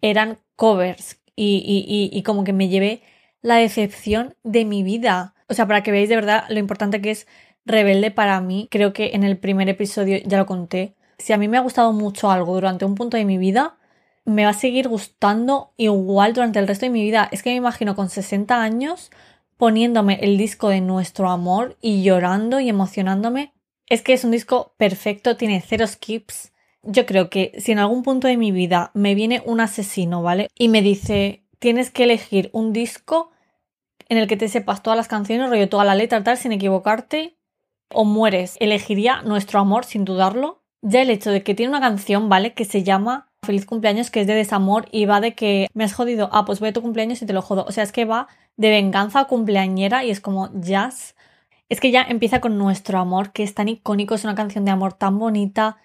eran 0.00 0.38
covers 0.56 1.20
y, 1.34 1.62
y, 1.86 2.16
y 2.16 2.22
como 2.22 2.44
que 2.44 2.52
me 2.52 2.68
llevé 2.68 3.02
la 3.42 3.56
decepción 3.56 4.36
de 4.44 4.64
mi 4.64 4.82
vida. 4.82 5.34
O 5.48 5.54
sea, 5.54 5.66
para 5.66 5.82
que 5.82 5.92
veáis 5.92 6.08
de 6.08 6.16
verdad 6.16 6.44
lo 6.48 6.58
importante 6.58 7.00
que 7.00 7.10
es 7.12 7.26
Rebelde 7.64 8.12
para 8.12 8.40
mí, 8.40 8.68
creo 8.70 8.92
que 8.92 9.10
en 9.14 9.24
el 9.24 9.38
primer 9.38 9.68
episodio 9.68 10.18
ya 10.24 10.38
lo 10.38 10.46
conté, 10.46 10.94
si 11.18 11.32
a 11.32 11.38
mí 11.38 11.48
me 11.48 11.56
ha 11.56 11.62
gustado 11.62 11.92
mucho 11.92 12.30
algo 12.30 12.54
durante 12.54 12.84
un 12.84 12.94
punto 12.94 13.16
de 13.16 13.24
mi 13.24 13.38
vida, 13.38 13.78
me 14.24 14.44
va 14.44 14.50
a 14.50 14.54
seguir 14.54 14.88
gustando 14.88 15.72
igual 15.76 16.34
durante 16.34 16.58
el 16.58 16.66
resto 16.66 16.86
de 16.86 16.90
mi 16.90 17.02
vida. 17.02 17.28
Es 17.30 17.42
que 17.42 17.50
me 17.50 17.56
imagino 17.56 17.94
con 17.94 18.10
60 18.10 18.60
años 18.60 19.10
poniéndome 19.56 20.18
el 20.20 20.36
disco 20.36 20.68
de 20.68 20.80
Nuestro 20.80 21.30
Amor 21.30 21.78
y 21.80 22.02
llorando 22.02 22.60
y 22.60 22.68
emocionándome. 22.68 23.54
Es 23.86 24.02
que 24.02 24.12
es 24.12 24.24
un 24.24 24.32
disco 24.32 24.74
perfecto, 24.76 25.36
tiene 25.36 25.62
cero 25.66 25.86
skips. 25.86 26.52
Yo 26.82 27.06
creo 27.06 27.30
que 27.30 27.52
si 27.58 27.72
en 27.72 27.78
algún 27.78 28.02
punto 28.02 28.28
de 28.28 28.36
mi 28.36 28.50
vida 28.50 28.90
me 28.94 29.14
viene 29.14 29.42
un 29.46 29.60
asesino, 29.60 30.22
¿vale? 30.22 30.48
Y 30.54 30.68
me 30.68 30.82
dice, 30.82 31.46
tienes 31.58 31.90
que 31.90 32.04
elegir 32.04 32.50
un 32.52 32.72
disco 32.72 33.30
en 34.08 34.18
el 34.18 34.26
que 34.26 34.36
te 34.36 34.48
sepas 34.48 34.82
todas 34.82 34.96
las 34.96 35.08
canciones, 35.08 35.50
rollo 35.50 35.68
toda 35.68 35.84
la 35.84 35.94
letra, 35.94 36.22
tal, 36.22 36.36
sin 36.36 36.52
equivocarte, 36.52 37.38
o 37.90 38.04
mueres. 38.04 38.56
Elegiría 38.60 39.22
Nuestro 39.22 39.60
Amor 39.60 39.84
sin 39.84 40.04
dudarlo 40.04 40.65
ya 40.88 41.02
el 41.02 41.10
hecho 41.10 41.30
de 41.30 41.42
que 41.42 41.54
tiene 41.54 41.70
una 41.70 41.80
canción, 41.80 42.28
¿vale? 42.28 42.54
Que 42.54 42.64
se 42.64 42.84
llama 42.84 43.28
Feliz 43.42 43.66
cumpleaños, 43.66 44.10
que 44.10 44.20
es 44.20 44.26
de 44.26 44.34
desamor 44.34 44.88
y 44.92 45.06
va 45.06 45.20
de 45.20 45.34
que 45.34 45.68
me 45.74 45.84
has 45.84 45.92
jodido, 45.94 46.28
ah, 46.32 46.44
pues 46.44 46.60
voy 46.60 46.70
a 46.70 46.72
tu 46.72 46.82
cumpleaños 46.82 47.22
y 47.22 47.26
te 47.26 47.32
lo 47.32 47.42
jodo. 47.42 47.64
O 47.68 47.72
sea, 47.72 47.82
es 47.84 47.92
que 47.92 48.04
va 48.04 48.28
de 48.56 48.70
venganza 48.70 49.24
cumpleañera 49.24 50.04
y 50.04 50.10
es 50.10 50.20
como 50.20 50.50
jazz. 50.60 51.16
Es 51.68 51.80
que 51.80 51.90
ya 51.90 52.02
empieza 52.02 52.40
con 52.40 52.58
nuestro 52.58 52.98
amor, 52.98 53.32
que 53.32 53.42
es 53.42 53.54
tan 53.54 53.68
icónico, 53.68 54.14
es 54.14 54.24
una 54.24 54.36
canción 54.36 54.64
de 54.64 54.70
amor 54.70 54.92
tan 54.94 55.18
bonita. 55.18 55.78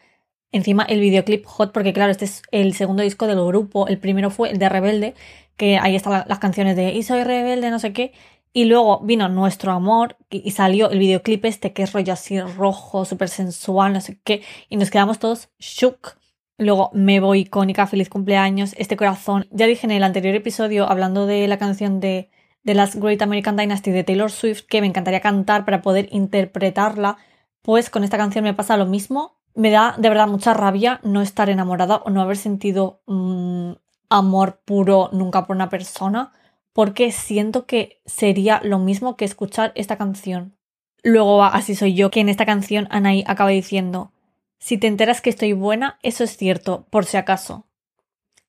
Encima 0.52 0.84
el 0.84 1.00
videoclip 1.00 1.46
hot, 1.46 1.72
porque 1.72 1.94
claro, 1.94 2.12
este 2.12 2.26
es 2.26 2.44
el 2.52 2.74
segundo 2.76 3.04
disco 3.04 3.26
del 3.28 3.44
grupo. 3.44 3.88
El 3.88 3.98
primero 4.00 4.30
fue 4.30 4.52
el 4.52 4.60
de 4.60 4.70
Rebelde, 4.70 5.16
que 5.58 5.78
ahí 5.80 5.96
están 5.96 6.26
las 6.28 6.40
canciones 6.40 6.76
de 6.76 6.94
Y 6.94 7.04
soy 7.04 7.24
rebelde, 7.24 7.72
no 7.72 7.80
sé 7.80 7.94
qué. 7.94 8.14
Y 8.54 8.66
luego 8.66 9.00
vino 9.00 9.30
Nuestro 9.30 9.72
Amor 9.72 10.18
y 10.30 10.52
salió 10.52 10.90
el 10.90 11.00
videoclip 11.00 11.46
este 11.46 11.72
que 11.72 11.84
es 11.84 11.94
rollo 11.94 12.12
así 12.14 12.40
rojo, 12.42 13.06
súper 13.06 13.30
sensual, 13.30 13.94
no 13.94 14.02
sé 14.02 14.20
qué. 14.24 14.44
Y 14.68 14.76
nos 14.76 14.90
quedamos 14.90 15.20
todos 15.20 15.50
shook. 15.58 16.18
Luego 16.58 16.92
Me 16.94 17.20
Voy 17.20 17.40
icónica, 17.40 17.88
feliz 17.88 18.10
cumpleaños, 18.10 18.76
este 18.78 18.98
corazón. 18.98 19.48
Ya 19.52 19.68
dije 19.68 19.88
en 19.88 19.92
el 19.92 20.04
anterior 20.04 20.36
episodio, 20.36 20.88
hablando 20.88 21.26
de 21.26 21.48
la 21.48 21.58
canción 21.58 22.00
de, 22.02 22.30
de 22.64 22.74
las 22.74 22.96
Great 22.98 23.22
American 23.22 23.56
Dynasty 23.56 23.90
de 23.92 24.04
Taylor 24.04 24.30
Swift, 24.30 24.66
que 24.68 24.82
me 24.82 24.88
encantaría 24.88 25.22
cantar 25.22 25.64
para 25.64 25.82
poder 25.82 26.10
interpretarla. 26.12 27.18
Pues 27.62 27.90
con 27.90 28.04
esta 28.04 28.18
canción 28.18 28.44
me 28.44 28.54
pasa 28.54 28.76
lo 28.76 28.86
mismo. 28.86 29.40
Me 29.56 29.72
da 29.72 29.96
de 29.98 30.10
verdad 30.10 30.28
mucha 30.28 30.54
rabia 30.54 31.00
no 31.04 31.22
estar 31.22 31.50
enamorada 31.50 31.98
o 32.06 32.10
no 32.10 32.22
haber 32.22 32.38
sentido 32.38 33.02
mm, 33.08 33.72
amor 34.10 34.62
puro 34.66 35.10
nunca 35.14 35.48
por 35.48 35.56
una 35.56 35.70
persona 35.70 36.34
porque 36.74 37.12
siento 37.12 37.66
que 37.66 38.02
sería 38.06 38.62
lo 38.64 38.80
mismo 38.80 39.18
que 39.18 39.26
escuchar 39.26 39.72
esta 39.76 39.98
canción. 39.98 40.56
Luego 41.04 41.44
así 41.44 41.76
soy 41.76 41.94
yo, 41.94 42.12
que 42.12 42.20
en 42.20 42.30
esta 42.30 42.46
canción 42.46 42.88
Anaí 42.92 43.24
acaba 43.28 43.50
diciendo, 43.50 44.12
si 44.60 44.78
te 44.78 44.88
enteras 44.88 45.22
que 45.22 45.32
estoy 45.32 45.54
buena, 45.54 45.98
eso 46.04 46.24
es 46.24 46.38
cierto, 46.38 46.86
por 46.90 47.06
si 47.06 47.18
acaso. 47.18 47.66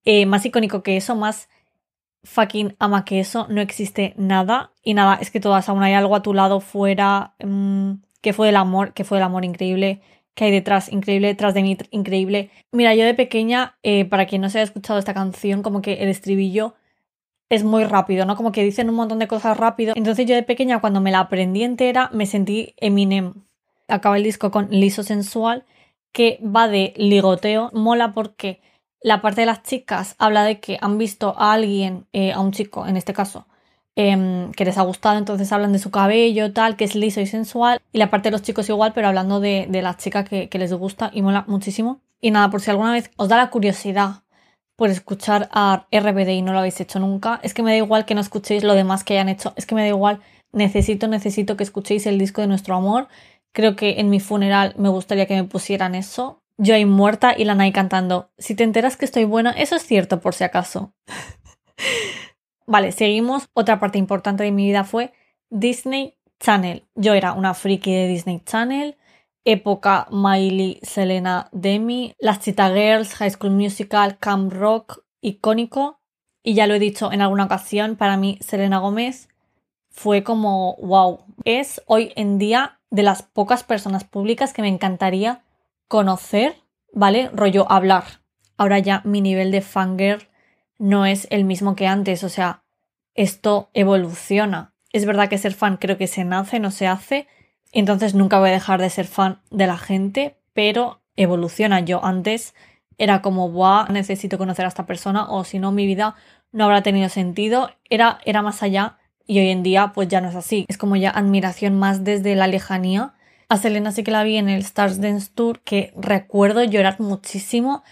Eh, 0.05 0.27
más 0.27 0.45
icónico 0.45 0.83
que 0.83 0.97
eso, 0.97 1.17
más 1.17 1.49
fucking 2.25 2.77
ama 2.79 3.05
que 3.05 3.21
eso, 3.21 3.47
no 3.49 3.61
existe 3.61 4.15
nada. 4.17 4.73
Y 4.83 4.95
nada, 4.95 5.19
es 5.21 5.31
que 5.31 5.41
todas 5.41 5.69
aún 5.69 5.83
hay 5.83 5.95
algo 5.95 6.15
a 6.15 6.23
tu 6.23 6.35
lado 6.35 6.61
fuera, 6.61 7.35
mm, 7.43 7.95
que 8.21 8.33
fue 8.33 8.51
el 8.51 8.57
amor, 8.57 8.93
que 8.93 9.05
fue 9.05 9.19
el 9.19 9.25
amor 9.25 9.45
increíble, 9.45 10.03
que 10.35 10.45
hay 10.45 10.51
detrás, 10.51 10.91
increíble, 10.93 11.29
detrás 11.29 11.55
de 11.55 11.63
mí, 11.63 11.77
increíble. 11.91 12.51
Mira, 12.73 12.95
yo 12.95 13.05
de 13.05 13.15
pequeña, 13.15 13.79
eh, 13.83 14.05
para 14.05 14.27
quien 14.27 14.43
no 14.43 14.51
se 14.51 14.59
haya 14.59 14.65
escuchado 14.65 14.99
esta 14.99 15.15
canción, 15.15 15.63
como 15.63 15.83
que 15.83 15.95
el 15.95 16.09
estribillo 16.09 16.75
es 17.53 17.65
muy 17.65 17.85
rápido, 17.85 18.25
¿no? 18.25 18.35
Como 18.35 18.51
que 18.51 18.65
dicen 18.65 18.89
un 18.89 18.95
montón 18.95 19.19
de 19.19 19.29
cosas 19.29 19.59
rápido. 19.59 19.93
Entonces 19.95 20.25
yo 20.25 20.35
de 20.35 20.43
pequeña 20.43 20.81
cuando 20.81 21.03
me 21.03 21.11
la 21.11 21.21
aprendí 21.21 21.63
entera 21.65 22.09
me 22.11 22.25
sentí 22.25 22.75
Eminem. 22.79 23.35
Acaba 23.89 24.17
el 24.17 24.23
disco 24.23 24.51
con 24.51 24.69
Liso 24.71 25.03
Sensual, 25.03 25.67
que 26.13 26.41
va 26.43 26.67
de 26.67 26.95
ligoteo. 26.97 27.69
Mola 27.75 28.15
porque 28.15 28.63
la 29.03 29.21
parte 29.21 29.43
de 29.43 29.47
las 29.49 29.63
chicas 29.65 30.15
habla 30.19 30.45
de 30.45 30.61
que 30.61 30.79
han 30.81 30.97
visto 30.97 31.35
a 31.37 31.53
alguien, 31.53 32.07
eh, 32.15 32.33
a 32.33 32.41
un 32.41 32.53
chico 32.53 32.87
en 32.87 32.97
este 32.97 33.13
caso, 33.13 33.47
em, 33.97 34.51
que 34.53 34.65
les 34.65 34.79
ha 34.79 34.83
gustado, 34.83 35.19
entonces 35.19 35.53
hablan 35.53 35.75
de 35.75 35.79
su 35.79 35.91
cabello, 35.91 36.55
tal, 36.55 36.77
que 36.77 36.85
es 36.85 36.95
liso 36.95 37.21
y 37.21 37.27
sensual. 37.27 37.83
Y 37.93 37.99
la 37.99 38.09
parte 38.09 38.29
de 38.31 38.33
los 38.33 38.43
chicos 38.43 38.71
igual, 38.71 38.95
pero 38.95 39.09
hablando 39.09 39.41
de, 39.41 39.69
las 39.71 39.99
chicas 39.99 40.27
que, 40.27 40.49
que 40.49 40.59
les 40.59 40.73
gusta 40.73 41.11
y 41.13 41.21
mola 41.21 41.45
muchísimo. 41.49 42.01
Y 42.19 42.31
nada, 42.31 42.49
por 42.49 42.63
si 42.63 42.71
alguna 42.71 42.93
vez 42.93 43.11
os 43.17 43.29
da 43.29 43.37
la 43.37 43.51
curiosidad 43.51 44.23
por 44.77 44.91
escuchar 44.91 45.49
a 45.53 45.87
RBD 45.91 46.31
y 46.31 46.43
no 46.43 46.53
lo 46.53 46.59
habéis 46.59 46.81
hecho 46.81 46.99
nunca. 46.99 47.41
Es 47.43 47.55
que 47.55 47.63
me 47.63 47.73
da 47.73 47.77
igual 47.77 48.05
que 48.05 48.15
no 48.15 48.21
escuchéis 48.21 48.65
lo 48.65 48.75
demás 48.75 49.05
que 49.05 49.15
hayan 49.15 49.29
hecho. 49.29 49.53
Es 49.57 49.67
que 49.67 49.75
me 49.75 49.83
da 49.83 49.89
igual. 49.89 50.21
Necesito, 50.53 51.09
necesito 51.09 51.57
que 51.57 51.65
escuchéis 51.65 52.07
el 52.07 52.19
disco 52.19 52.41
de 52.41 52.47
nuestro 52.47 52.75
amor. 52.75 53.09
Creo 53.53 53.77
que 53.77 54.01
en 54.01 54.11
mi 54.11 54.21
funeral 54.21 54.75
me 54.79 54.89
gustaría 54.89 55.27
que 55.27 55.35
me 55.35 55.45
pusieran 55.45 55.95
eso. 55.95 56.43
Yo 56.59 56.75
ahí 56.75 56.85
muerta 56.85 57.35
y 57.37 57.45
la 57.45 57.55
Nai 57.55 57.73
cantando. 57.73 58.31
Si 58.39 58.55
te 58.55 58.65
enteras 58.65 58.97
que 58.97 59.05
estoy 59.05 59.25
buena, 59.25 59.51
eso 59.51 59.77
es 59.77 59.83
cierto 59.83 60.21
por 60.21 60.35
si 60.35 60.45
acaso. 60.45 60.95
vale, 62.67 62.93
seguimos. 62.93 63.49
Otra 63.55 63.81
parte 63.81 63.99
importante 63.99 64.45
de 64.45 64.53
mi 64.53 64.67
vida 64.67 64.85
fue 64.85 65.13
Disney 65.51 66.17
Channel. 66.41 66.85
Yo 66.95 67.15
era 67.15 67.33
una 67.33 67.55
friki 67.55 67.93
de 67.95 68.09
Disney 68.09 68.41
Channel 68.45 68.97
época 69.45 70.07
Miley, 70.11 70.81
Selena, 70.83 71.49
Demi, 71.53 72.15
las 72.19 72.41
Cheetah 72.41 72.73
Girls, 72.73 73.15
High 73.15 73.31
School 73.31 73.53
Musical, 73.53 74.19
Camp 74.19 74.53
Rock, 74.53 75.05
icónico. 75.21 76.01
Y 76.43 76.55
ya 76.55 76.67
lo 76.67 76.75
he 76.75 76.79
dicho 76.79 77.13
en 77.13 77.23
alguna 77.23 77.45
ocasión, 77.45 77.97
para 77.97 78.17
mí 78.17 78.39
Selena 78.41 78.79
Gómez 78.79 79.29
fue 79.91 80.25
como 80.25 80.77
wow. 80.77 81.25
Es 81.45 81.83
hoy 81.87 82.13
en 82.17 82.39
día 82.39 82.81
de 82.91 83.03
las 83.03 83.23
pocas 83.23 83.63
personas 83.63 84.05
públicas 84.05 84.53
que 84.53 84.63
me 84.63 84.69
encantaría 84.69 85.43
conocer, 85.89 86.57
¿vale? 86.93 87.31
Rollo 87.33 87.71
hablar. 87.71 88.05
Ahora 88.57 88.79
ya 88.79 89.03
mi 89.05 89.21
nivel 89.21 89.51
de 89.51 89.61
fangirl 89.61 90.29
no 90.79 91.07
es 91.07 91.27
el 91.31 91.45
mismo 91.45 91.77
que 91.77 91.87
antes, 91.87 92.25
o 92.25 92.29
sea, 92.29 92.65
esto 93.15 93.71
evoluciona. 93.75 94.75
Es 94.93 95.07
verdad 95.07 95.29
que 95.29 95.39
ser 95.39 95.55
fan 95.55 95.77
creo 95.77 95.97
que 95.97 96.07
se 96.07 96.25
nace, 96.25 96.59
no 96.59 96.71
se 96.71 96.87
hace, 96.87 97.29
entonces 97.73 98.15
nunca 98.15 98.39
voy 98.39 98.51
a 98.51 98.53
dejar 98.53 98.81
de 98.81 98.91
ser 98.91 99.07
fan 99.07 99.41
de 99.51 99.67
la 99.67 99.79
gente, 99.79 100.37
pero 100.53 101.01
evoluciona. 101.17 101.81
Yo 101.81 102.05
antes 102.05 102.55
era 102.99 103.23
como, 103.23 103.49
Buah, 103.49 103.89
necesito 103.91 104.39
conocer 104.39 104.65
a 104.65 104.69
esta 104.69 104.87
persona 104.87 105.31
o 105.31 105.45
si 105.45 105.59
no 105.59 105.73
mi 105.73 105.87
vida 105.87 106.15
no 106.53 106.65
habrá 106.65 106.83
tenido 106.83 107.09
sentido. 107.09 107.71
Era, 107.89 108.21
era 108.25 108.43
más 108.43 108.63
allá 108.63 108.99
y 109.27 109.39
hoy 109.41 109.49
en 109.49 109.63
día 109.63 109.93
pues 109.95 110.09
ya 110.09 110.21
no 110.21 110.29
es 110.29 110.37
así. 110.37 110.67
Es 110.69 110.79
como 110.79 110.97
ya 110.97 111.11
admiración 111.11 111.79
más 111.79 112.05
desde 112.05 112.37
la 112.37 112.47
lejanía. 112.47 113.15
A 113.49 113.57
Selena 113.57 113.93
sí 113.93 114.03
que 114.03 114.11
la 114.11 114.25
vi 114.25 114.37
en 114.37 114.49
el 114.49 114.61
Stars 114.61 115.01
Dance 115.01 115.31
Tour 115.35 115.61
que 115.61 115.93
recuerdo 115.97 116.65
llorar 116.65 117.01
muchísimo, 117.01 117.83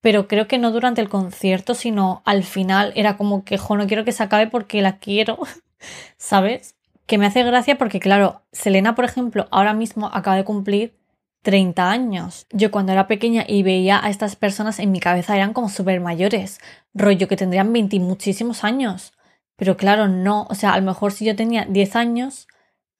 pero 0.00 0.28
creo 0.28 0.46
que 0.48 0.58
no 0.58 0.70
durante 0.70 1.00
el 1.00 1.08
concierto, 1.08 1.74
sino 1.74 2.22
al 2.24 2.44
final 2.44 2.92
era 2.94 3.16
como 3.16 3.44
que, 3.44 3.58
jo, 3.58 3.76
no 3.76 3.86
quiero 3.86 4.04
que 4.04 4.12
se 4.12 4.22
acabe 4.22 4.46
porque 4.46 4.82
la 4.82 4.98
quiero, 4.98 5.38
¿sabes? 6.16 6.76
Que 7.08 7.16
me 7.16 7.26
hace 7.26 7.42
gracia 7.42 7.78
porque, 7.78 8.00
claro, 8.00 8.42
Selena, 8.52 8.94
por 8.94 9.06
ejemplo, 9.06 9.48
ahora 9.50 9.72
mismo 9.72 10.10
acaba 10.12 10.36
de 10.36 10.44
cumplir 10.44 10.94
30 11.42 11.90
años. 11.90 12.46
Yo 12.50 12.70
cuando 12.70 12.92
era 12.92 13.08
pequeña 13.08 13.44
y 13.48 13.62
veía 13.62 13.98
a 14.04 14.10
estas 14.10 14.36
personas 14.36 14.78
en 14.78 14.92
mi 14.92 15.00
cabeza 15.00 15.34
eran 15.34 15.54
como 15.54 15.70
súper 15.70 16.00
mayores, 16.00 16.60
rollo 16.92 17.26
que 17.26 17.38
tendrían 17.38 17.72
20 17.72 17.98
muchísimos 18.00 18.62
años. 18.62 19.14
Pero 19.56 19.78
claro, 19.78 20.06
no, 20.06 20.46
o 20.50 20.54
sea, 20.54 20.74
a 20.74 20.78
lo 20.78 20.84
mejor 20.84 21.12
si 21.12 21.24
yo 21.24 21.34
tenía 21.34 21.64
10 21.64 21.96
años, 21.96 22.46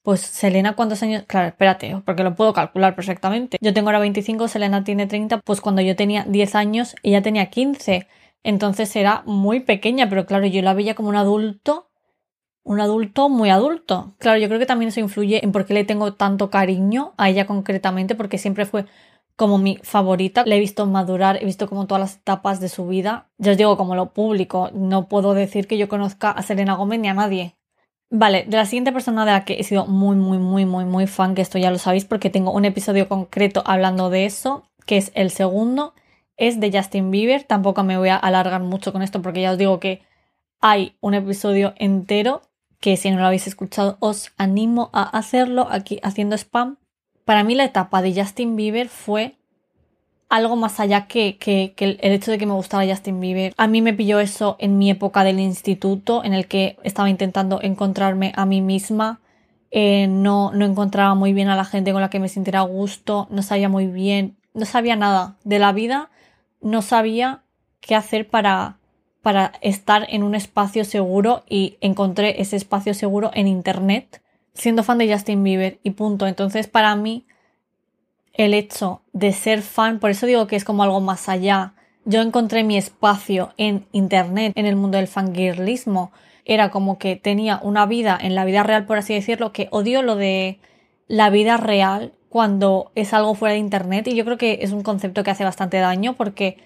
pues 0.01 0.21
Selena, 0.21 0.75
¿cuántos 0.75 1.03
años? 1.03 1.23
Claro, 1.27 1.49
espérate, 1.49 2.01
porque 2.03 2.23
lo 2.23 2.35
puedo 2.35 2.51
calcular 2.51 2.95
perfectamente. 2.95 3.59
Yo 3.61 3.75
tengo 3.75 3.89
ahora 3.89 3.99
25, 3.99 4.47
Selena 4.47 4.83
tiene 4.83 5.05
30, 5.05 5.39
pues 5.41 5.61
cuando 5.61 5.83
yo 5.83 5.95
tenía 5.95 6.23
10 6.27 6.55
años, 6.55 6.95
ella 7.03 7.21
tenía 7.21 7.51
15. 7.51 8.07
Entonces 8.41 8.95
era 8.95 9.21
muy 9.27 9.59
pequeña, 9.59 10.09
pero 10.09 10.25
claro, 10.25 10.47
yo 10.47 10.63
la 10.63 10.73
veía 10.73 10.95
como 10.95 11.09
un 11.09 11.15
adulto 11.15 11.88
un 12.69 12.79
adulto 12.79 13.29
muy 13.29 13.49
adulto. 13.49 14.13
Claro, 14.19 14.37
yo 14.37 14.47
creo 14.47 14.59
que 14.59 14.67
también 14.67 14.89
eso 14.89 14.99
influye 14.99 15.43
en 15.43 15.51
por 15.51 15.65
qué 15.65 15.73
le 15.73 15.85
tengo 15.85 16.13
tanto 16.13 16.51
cariño 16.51 17.13
a 17.17 17.27
ella 17.27 17.47
concretamente, 17.47 18.13
porque 18.13 18.37
siempre 18.37 18.67
fue 18.67 18.85
como 19.35 19.57
mi 19.57 19.79
favorita. 19.81 20.43
Le 20.45 20.57
he 20.57 20.59
visto 20.59 20.85
madurar, 20.85 21.41
he 21.41 21.45
visto 21.45 21.67
como 21.67 21.87
todas 21.87 22.01
las 22.01 22.15
etapas 22.17 22.59
de 22.59 22.69
su 22.69 22.87
vida. 22.87 23.27
Ya 23.39 23.53
os 23.53 23.57
digo, 23.57 23.75
como 23.75 23.95
lo 23.95 24.13
público, 24.13 24.69
no 24.71 25.07
puedo 25.07 25.33
decir 25.33 25.65
que 25.65 25.79
yo 25.79 25.89
conozca 25.89 26.29
a 26.29 26.43
Selena 26.43 26.75
Gómez 26.75 26.99
ni 26.99 27.07
a 27.07 27.15
nadie. 27.15 27.55
Vale, 28.11 28.45
de 28.47 28.57
la 28.57 28.67
siguiente 28.67 28.91
persona 28.91 29.25
de 29.25 29.31
la 29.31 29.45
que 29.45 29.59
he 29.59 29.63
sido 29.63 29.87
muy, 29.87 30.15
muy, 30.15 30.37
muy, 30.37 30.65
muy, 30.65 30.85
muy 30.85 31.07
fan, 31.07 31.33
que 31.33 31.41
esto 31.41 31.57
ya 31.57 31.71
lo 31.71 31.79
sabéis 31.79 32.05
porque 32.05 32.29
tengo 32.29 32.51
un 32.51 32.65
episodio 32.65 33.09
concreto 33.09 33.63
hablando 33.65 34.11
de 34.11 34.25
eso, 34.25 34.69
que 34.85 34.97
es 34.97 35.11
el 35.15 35.31
segundo, 35.31 35.95
es 36.37 36.59
de 36.59 36.71
Justin 36.71 37.09
Bieber. 37.09 37.45
Tampoco 37.45 37.83
me 37.83 37.97
voy 37.97 38.09
a 38.09 38.15
alargar 38.15 38.61
mucho 38.61 38.93
con 38.93 39.01
esto 39.01 39.23
porque 39.23 39.41
ya 39.41 39.53
os 39.53 39.57
digo 39.57 39.79
que 39.79 40.03
hay 40.61 40.95
un 41.01 41.15
episodio 41.15 41.73
entero 41.77 42.43
que 42.79 42.97
si 42.97 43.11
no 43.11 43.17
lo 43.17 43.25
habéis 43.25 43.47
escuchado 43.47 43.97
os 43.99 44.31
animo 44.37 44.89
a 44.93 45.03
hacerlo 45.03 45.67
aquí 45.69 45.99
haciendo 46.03 46.35
spam. 46.35 46.77
Para 47.25 47.43
mí 47.43 47.55
la 47.55 47.65
etapa 47.65 48.01
de 48.01 48.19
Justin 48.19 48.55
Bieber 48.55 48.89
fue 48.89 49.35
algo 50.29 50.55
más 50.55 50.79
allá 50.79 51.07
que, 51.07 51.37
que, 51.37 51.73
el 51.77 51.97
hecho 52.01 52.31
de 52.31 52.37
que 52.37 52.45
me 52.45 52.53
gustara 52.53 52.87
Justin 52.87 53.19
Bieber. 53.19 53.53
A 53.57 53.67
mí 53.67 53.81
me 53.81 53.93
pilló 53.93 54.19
eso 54.19 54.55
en 54.59 54.77
mi 54.77 54.89
época 54.91 55.23
del 55.23 55.39
instituto, 55.39 56.23
en 56.23 56.33
el 56.33 56.47
que 56.47 56.77
estaba 56.83 57.09
intentando 57.09 57.59
encontrarme 57.61 58.31
a 58.35 58.45
mí 58.45 58.61
misma. 58.61 59.19
Eh, 59.71 60.07
no, 60.07 60.51
no 60.53 60.65
encontraba 60.65 61.15
muy 61.15 61.33
bien 61.33 61.49
a 61.49 61.55
la 61.55 61.65
gente 61.65 61.91
con 61.91 62.01
la 62.01 62.09
que 62.09 62.19
me 62.19 62.29
sintiera 62.29 62.61
gusto, 62.61 63.27
no 63.29 63.43
sabía 63.43 63.69
muy 63.69 63.87
bien, 63.87 64.35
no 64.53 64.65
sabía 64.65 64.95
nada 64.95 65.35
de 65.43 65.59
la 65.59 65.73
vida, 65.73 66.09
no 66.61 66.81
sabía 66.81 67.43
qué 67.79 67.95
hacer 67.95 68.27
para, 68.27 68.78
para 69.21 69.53
estar 69.61 70.07
en 70.09 70.23
un 70.23 70.35
espacio 70.35 70.85
seguro 70.85 71.43
y 71.49 71.77
encontré 71.81 72.41
ese 72.41 72.55
espacio 72.55 72.93
seguro 72.93 73.31
en 73.33 73.47
Internet 73.47 74.21
siendo 74.59 74.83
fan 74.83 74.97
de 74.97 75.11
Justin 75.11 75.43
Bieber 75.43 75.79
y 75.83 75.91
punto. 75.91 76.27
Entonces 76.27 76.67
para 76.67 76.95
mí 76.95 77.25
el 78.33 78.53
hecho 78.53 79.01
de 79.13 79.33
ser 79.33 79.61
fan, 79.61 79.99
por 79.99 80.11
eso 80.11 80.25
digo 80.25 80.47
que 80.47 80.55
es 80.55 80.63
como 80.63 80.83
algo 80.83 81.01
más 81.01 81.29
allá. 81.29 81.73
Yo 82.05 82.21
encontré 82.21 82.63
mi 82.63 82.77
espacio 82.77 83.53
en 83.57 83.85
Internet, 83.91 84.53
en 84.55 84.65
el 84.65 84.75
mundo 84.75 84.97
del 84.97 85.07
fangirlismo. 85.07 86.11
Era 86.45 86.71
como 86.71 86.97
que 86.97 87.15
tenía 87.15 87.59
una 87.61 87.85
vida 87.85 88.17
en 88.21 88.35
la 88.35 88.45
vida 88.45 88.63
real, 88.63 88.85
por 88.85 88.97
así 88.97 89.13
decirlo, 89.13 89.51
que 89.51 89.67
odio 89.71 90.01
lo 90.01 90.15
de 90.15 90.59
la 91.07 91.29
vida 91.29 91.57
real 91.57 92.13
cuando 92.29 92.91
es 92.95 93.13
algo 93.13 93.35
fuera 93.35 93.53
de 93.53 93.59
Internet 93.59 94.07
y 94.07 94.15
yo 94.15 94.23
creo 94.25 94.37
que 94.37 94.59
es 94.61 94.71
un 94.71 94.83
concepto 94.83 95.23
que 95.23 95.31
hace 95.31 95.43
bastante 95.43 95.77
daño 95.77 96.13
porque 96.15 96.57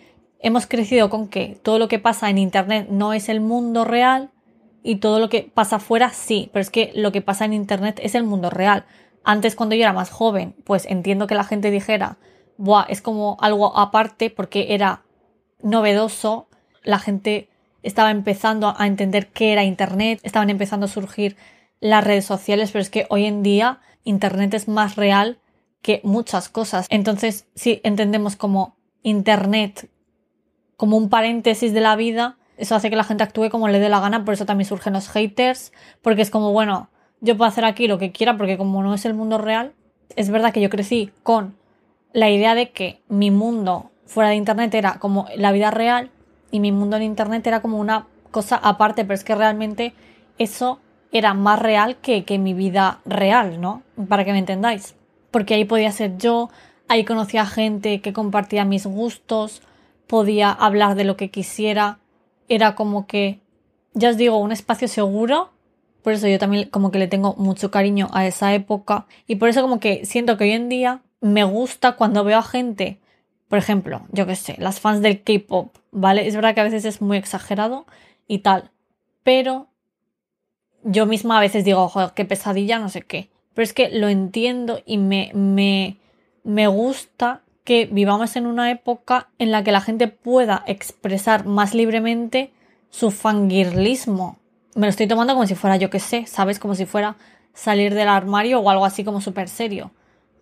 hemos 0.44 0.68
crecido 0.68 1.10
con 1.10 1.28
que 1.28 1.58
todo 1.64 1.80
lo 1.80 1.88
que 1.88 2.00
pasa 2.00 2.30
en 2.30 2.38
Internet 2.38 2.88
no 2.90 3.14
es 3.14 3.30
el 3.30 3.42
mundo 3.42 3.86
real 3.86 4.30
y 4.84 4.98
todo 4.98 5.20
lo 5.20 5.30
que 5.30 5.50
pasa 5.52 5.78
afuera 5.78 6.12
sí, 6.12 6.50
pero 6.52 6.62
es 6.62 6.70
que 6.70 6.92
lo 6.94 7.12
que 7.12 7.22
pasa 7.22 7.46
en 7.46 7.54
Internet 7.54 8.00
es 8.04 8.14
el 8.14 8.24
mundo 8.24 8.50
real. 8.50 8.86
Antes 9.24 9.56
cuando 9.56 9.76
yo 9.76 9.84
era 9.84 9.94
más 9.94 10.12
joven, 10.12 10.54
pues 10.66 10.86
entiendo 10.86 11.26
que 11.26 11.36
la 11.36 11.46
gente 11.46 11.72
dijera, 11.72 12.18
buah, 12.58 12.86
es 12.90 13.02
como 13.02 13.38
algo 13.40 13.76
aparte 13.78 14.30
porque 14.30 14.74
era 14.74 15.04
novedoso, 15.62 16.50
la 16.84 17.00
gente 17.00 17.50
estaba 17.82 18.12
empezando 18.12 18.76
a 18.78 18.86
entender 18.86 19.28
qué 19.28 19.54
era 19.54 19.64
Internet, 19.64 20.20
estaban 20.24 20.50
empezando 20.50 20.86
a 20.86 20.90
surgir 20.90 21.38
las 21.80 22.04
redes 22.04 22.26
sociales, 22.26 22.72
pero 22.72 22.82
es 22.82 22.90
que 22.90 23.08
hoy 23.10 23.26
en 23.26 23.44
día 23.44 23.80
Internet 24.04 24.54
es 24.54 24.68
más 24.68 24.98
real 24.98 25.40
que 25.82 26.02
muchas 26.04 26.50
cosas. 26.50 26.88
Entonces, 26.90 27.46
si 27.56 27.80
entendemos 27.84 28.36
como 28.36 28.76
Internet 29.04 29.90
como 30.78 30.98
un 30.98 31.10
paréntesis 31.10 31.74
de 31.74 31.82
la 31.82 31.96
vida, 31.96 32.38
eso 32.58 32.76
hace 32.76 32.90
que 32.90 32.96
la 32.96 33.04
gente 33.04 33.24
actúe 33.24 33.50
como 33.50 33.68
le 33.68 33.80
dé 33.80 33.90
la 33.90 34.00
gana, 34.00 34.26
por 34.26 34.34
eso 34.34 34.46
también 34.46 34.68
surgen 34.68 34.94
los 34.94 35.10
haters, 35.10 35.72
porque 36.02 36.22
es 36.22 36.30
como, 36.30 36.52
bueno, 36.52 36.90
yo 37.22 37.38
puedo 37.38 37.50
hacer 37.50 37.66
aquí 37.66 37.88
lo 37.88 37.98
que 37.98 38.12
quiera, 38.12 38.38
porque 38.38 38.58
como 38.58 38.84
no 38.84 38.94
es 38.94 39.06
el 39.06 39.14
mundo 39.14 39.38
real, 39.38 39.74
es 40.16 40.30
verdad 40.30 40.54
que 40.54 40.62
yo 40.62 40.70
crecí 40.70 41.12
con 41.24 41.56
la 42.12 42.30
idea 42.30 42.54
de 42.56 42.72
que 42.72 43.02
mi 43.10 43.32
mundo 43.32 43.92
fuera 44.06 44.30
de 44.30 44.36
Internet 44.36 44.74
era 44.76 45.00
como 45.00 45.26
la 45.36 45.52
vida 45.52 45.72
real 45.72 46.12
y 46.52 46.60
mi 46.60 46.72
mundo 46.72 46.98
en 46.98 47.04
Internet 47.04 47.46
era 47.48 47.62
como 47.62 47.80
una 47.80 48.08
cosa 48.30 48.56
aparte, 48.56 49.04
pero 49.04 49.16
es 49.16 49.24
que 49.24 49.36
realmente 49.36 49.94
eso 50.38 50.80
era 51.12 51.34
más 51.34 51.60
real 51.60 51.98
que, 51.98 52.26
que 52.26 52.38
mi 52.38 52.54
vida 52.54 53.00
real, 53.06 53.62
¿no? 53.62 53.84
Para 54.08 54.26
que 54.26 54.32
me 54.32 54.40
entendáis. 54.40 54.96
Porque 55.32 55.54
ahí 55.54 55.66
podía 55.66 55.92
ser 55.92 56.18
yo, 56.18 56.50
ahí 56.88 57.06
conocía 57.06 57.46
gente 57.46 58.02
que 58.02 58.14
compartía 58.14 58.66
mis 58.66 58.86
gustos, 58.86 59.62
podía 60.14 60.52
hablar 60.52 60.94
de 60.94 61.06
lo 61.06 61.18
que 61.18 61.32
quisiera, 61.32 61.98
era 62.48 62.76
como 62.76 63.08
que, 63.08 63.40
ya 63.96 64.12
os 64.12 64.16
digo, 64.16 64.38
un 64.38 64.52
espacio 64.52 64.88
seguro. 64.88 65.50
Por 66.04 66.14
eso 66.14 66.28
yo 66.28 66.38
también 66.38 66.70
como 66.70 66.92
que 66.92 67.00
le 67.00 67.08
tengo 67.08 67.34
mucho 67.34 67.72
cariño 67.72 68.10
a 68.14 68.28
esa 68.28 68.54
época 68.54 69.08
y 69.26 69.38
por 69.38 69.50
eso 69.50 69.64
como 69.64 69.80
que 69.80 70.06
siento 70.06 70.38
que 70.38 70.44
hoy 70.44 70.52
en 70.52 70.70
día 70.70 71.02
me 71.20 71.44
gusta 71.44 71.94
cuando 71.94 72.24
veo 72.24 72.38
a 72.38 72.44
gente, 72.44 73.00
por 73.48 73.58
ejemplo, 73.58 74.06
yo 74.12 74.28
qué 74.28 74.36
sé, 74.36 74.56
las 74.60 74.80
fans 74.80 75.02
del 75.02 75.24
K-pop, 75.24 75.76
¿vale? 75.90 76.28
Es 76.28 76.36
verdad 76.36 76.54
que 76.54 76.62
a 76.62 76.66
veces 76.66 76.86
es 76.86 77.02
muy 77.02 77.18
exagerado 77.18 77.88
y 78.28 78.38
tal, 78.40 78.70
pero 79.24 79.66
yo 80.84 81.08
misma 81.08 81.40
a 81.40 81.42
veces 81.42 81.66
digo, 81.66 81.90
joder, 81.90 82.12
qué 82.14 82.24
pesadilla, 82.24 82.78
no 82.78 82.90
sé 82.90 83.02
qué. 83.02 83.32
Pero 83.56 83.64
es 83.64 83.74
que 83.74 83.90
lo 83.90 84.10
entiendo 84.10 84.80
y 84.86 85.00
me, 85.00 85.32
me, 85.34 85.98
me 86.44 86.68
gusta 86.68 87.43
que 87.64 87.88
vivamos 87.92 88.36
en 88.36 88.46
una 88.46 88.72
época 88.72 89.30
en 89.40 89.52
la 89.52 89.64
que 89.64 89.72
la 89.72 89.82
gente 89.82 90.08
pueda 90.08 90.64
expresar 90.68 91.46
más 91.46 91.74
libremente 91.74 92.52
su 92.90 93.12
fangirlismo. 93.12 94.38
Me 94.76 94.88
lo 94.88 94.90
estoy 94.90 95.08
tomando 95.08 95.34
como 95.34 95.48
si 95.48 95.56
fuera, 95.56 95.78
yo 95.78 95.90
qué 95.90 96.00
sé, 96.00 96.26
¿sabes? 96.26 96.60
Como 96.60 96.76
si 96.76 96.86
fuera 96.86 97.16
salir 97.54 97.94
del 97.94 98.08
armario 98.08 98.60
o 98.60 98.70
algo 98.70 98.86
así 98.86 99.04
como 99.04 99.22
súper 99.22 99.48
serio. 99.48 99.92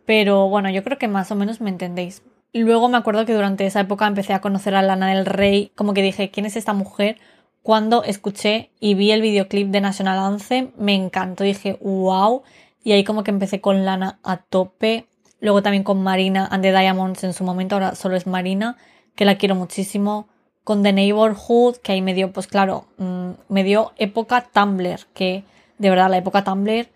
Pero 0.06 0.50
bueno, 0.50 0.70
yo 0.70 0.84
creo 0.84 0.98
que 0.98 1.08
más 1.08 1.32
o 1.32 1.36
menos 1.36 1.62
me 1.62 1.70
entendéis. 1.70 2.24
Luego 2.54 2.90
me 2.90 2.98
acuerdo 2.98 3.26
que 3.26 3.34
durante 3.34 3.66
esa 3.66 3.82
época 3.82 4.08
empecé 4.08 4.34
a 4.34 4.42
conocer 4.42 4.76
a 4.76 4.82
Lana 4.82 5.10
del 5.14 5.26
Rey, 5.26 5.72
como 5.76 5.94
que 5.94 6.02
dije, 6.02 6.32
¿quién 6.32 6.46
es 6.46 6.56
esta 6.56 6.74
mujer? 6.74 7.18
Cuando 7.64 8.04
escuché 8.04 8.72
y 8.80 8.96
vi 8.96 9.12
el 9.12 9.22
videoclip 9.22 9.70
de 9.70 9.82
National 9.82 10.20
Anthem, 10.20 10.72
me 10.78 10.96
encantó, 10.96 11.44
dije, 11.44 11.78
wow. 11.82 12.42
Y 12.84 12.94
ahí 12.94 13.04
como 13.04 13.24
que 13.24 13.32
empecé 13.32 13.62
con 13.62 13.86
Lana 13.86 14.20
a 14.24 14.38
tope. 14.38 15.08
Luego 15.42 15.62
también 15.62 15.84
con 15.84 16.02
Marina 16.02 16.48
and 16.50 16.64
the 16.64 16.72
Diamonds 16.72 17.24
en 17.26 17.34
su 17.34 17.44
momento, 17.44 17.76
ahora 17.76 17.96
solo 17.96 18.16
es 18.16 18.28
Marina, 18.28 18.78
que 19.16 19.26
la 19.26 19.38
quiero 19.38 19.56
muchísimo. 19.56 20.30
Con 20.64 20.84
The 20.84 20.94
Neighborhood, 20.94 21.78
que 21.78 21.92
ahí 21.92 22.02
me 22.02 22.14
dio, 22.14 22.32
pues 22.32 22.46
claro, 22.48 22.86
mm, 22.98 23.32
me 23.50 23.64
dio 23.64 23.92
época 23.98 24.48
Tumblr, 24.54 25.08
que 25.14 25.44
de 25.80 25.90
verdad 25.90 26.10
la 26.10 26.18
época 26.18 26.44
Tumblr 26.44 26.88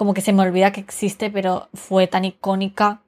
como 0.00 0.14
que 0.14 0.22
se 0.22 0.32
me 0.32 0.42
olvida 0.42 0.72
que 0.72 0.80
existe, 0.80 1.28
pero 1.28 1.68
fue 1.74 2.06
tan 2.06 2.24
icónica. 2.24 3.02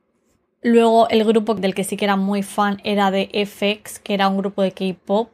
Luego 0.60 1.08
el 1.08 1.24
grupo 1.24 1.54
del 1.54 1.74
que 1.74 1.84
sí 1.84 1.96
que 1.96 2.04
era 2.04 2.16
muy 2.16 2.42
fan 2.42 2.82
era 2.84 3.10
de 3.10 3.30
FX, 3.46 3.98
que 3.98 4.12
era 4.12 4.28
un 4.28 4.36
grupo 4.36 4.60
de 4.60 4.72
K-pop. 4.72 5.30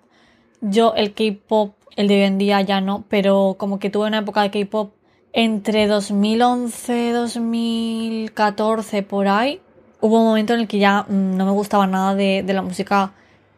Yo 0.61 0.95
el 0.95 1.15
K-pop, 1.15 1.75
el 1.97 2.07
de 2.07 2.15
hoy 2.15 2.23
en 2.23 2.39
día 2.39 2.61
ya 2.61 2.81
no, 2.81 3.07
pero 3.09 3.57
como 3.59 3.81
que 3.81 3.91
tuve 3.91 4.07
una 4.07 4.19
época 4.19 4.43
de 4.43 4.53
K-pop 4.53 4.93
entre 5.39 5.87
2011, 5.87 7.13
2014, 7.13 9.05
por 9.05 9.29
ahí, 9.29 9.61
hubo 10.01 10.19
un 10.19 10.25
momento 10.25 10.55
en 10.55 10.59
el 10.59 10.67
que 10.67 10.81
ya 10.81 11.05
mm, 11.09 11.37
no 11.37 11.47
me 11.47 11.53
gustaba 11.53 11.87
nada 11.87 12.17
de, 12.17 12.43
la 12.43 12.61
música 12.61 13.13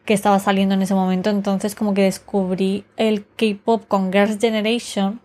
que 0.05 0.13
estaba 0.13 0.37
saliendo 0.37 0.75
en 0.75 0.83
ese 0.83 0.93
momento, 0.93 1.31
entonces 1.31 1.73
como 1.73 1.95
que 1.95 2.03
descubrí 2.03 2.85
el 2.97 3.25
K-Pop 3.35 3.87
con 3.87 4.13
Girls' 4.13 4.37
Generation, 4.39 5.21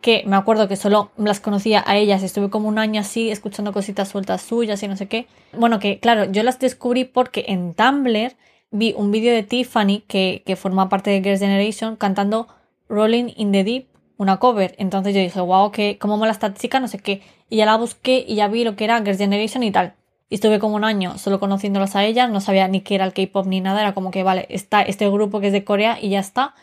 que 0.00 0.24
me 0.26 0.36
acuerdo 0.36 0.68
que 0.68 0.76
solo 0.76 1.10
las 1.18 1.38
conocía 1.38 1.84
a 1.86 1.98
ellas, 1.98 2.22
estuve 2.22 2.48
como 2.48 2.66
un 2.66 2.78
año 2.78 3.02
así 3.02 3.30
escuchando 3.30 3.74
cositas 3.74 4.08
sueltas 4.08 4.40
suyas 4.40 4.82
y 4.82 4.88
no 4.88 4.96
sé 4.96 5.06
qué. 5.06 5.26
Bueno, 5.52 5.80
que 5.80 6.00
claro, 6.00 6.24
yo 6.32 6.44
las 6.44 6.58
descubrí 6.58 7.04
porque 7.04 7.44
en 7.46 7.74
Tumblr 7.74 8.34
vi 8.70 8.94
un 8.96 9.10
vídeo 9.10 9.34
de 9.34 9.42
Tiffany, 9.42 10.02
que, 10.08 10.42
que 10.46 10.56
forma 10.56 10.88
parte 10.88 11.10
de 11.10 11.20
Girls' 11.20 11.40
Generation, 11.40 11.96
cantando 11.96 12.48
Rolling 12.88 13.34
in 13.36 13.52
the 13.52 13.64
Deep, 13.64 13.97
una 14.18 14.38
cover. 14.38 14.74
Entonces 14.78 15.14
yo 15.14 15.20
dije, 15.20 15.40
wow, 15.40 15.70
que 15.70 15.96
cómo 15.98 16.18
mola 16.18 16.32
esta 16.32 16.52
chica, 16.52 16.80
no 16.80 16.88
sé 16.88 16.98
qué. 16.98 17.22
Y 17.48 17.56
ya 17.56 17.66
la 17.66 17.76
busqué 17.76 18.24
y 18.28 18.34
ya 18.34 18.48
vi 18.48 18.64
lo 18.64 18.76
que 18.76 18.84
era 18.84 18.98
Girls' 18.98 19.18
Generation 19.18 19.62
y 19.62 19.70
tal. 19.72 19.94
Y 20.28 20.34
estuve 20.34 20.58
como 20.58 20.76
un 20.76 20.84
año 20.84 21.16
solo 21.16 21.40
conociéndolas 21.40 21.96
a 21.96 22.04
ellas, 22.04 22.28
no 22.30 22.40
sabía 22.40 22.68
ni 22.68 22.82
qué 22.82 22.96
era 22.96 23.06
el 23.06 23.14
K-pop 23.14 23.46
ni 23.46 23.62
nada, 23.62 23.80
era 23.80 23.94
como 23.94 24.10
que, 24.10 24.22
vale, 24.22 24.46
está 24.50 24.82
este 24.82 25.08
grupo 25.08 25.40
que 25.40 25.46
es 25.46 25.52
de 25.54 25.64
Corea 25.64 25.98
y 26.00 26.10
ya 26.10 26.20
está. 26.20 26.54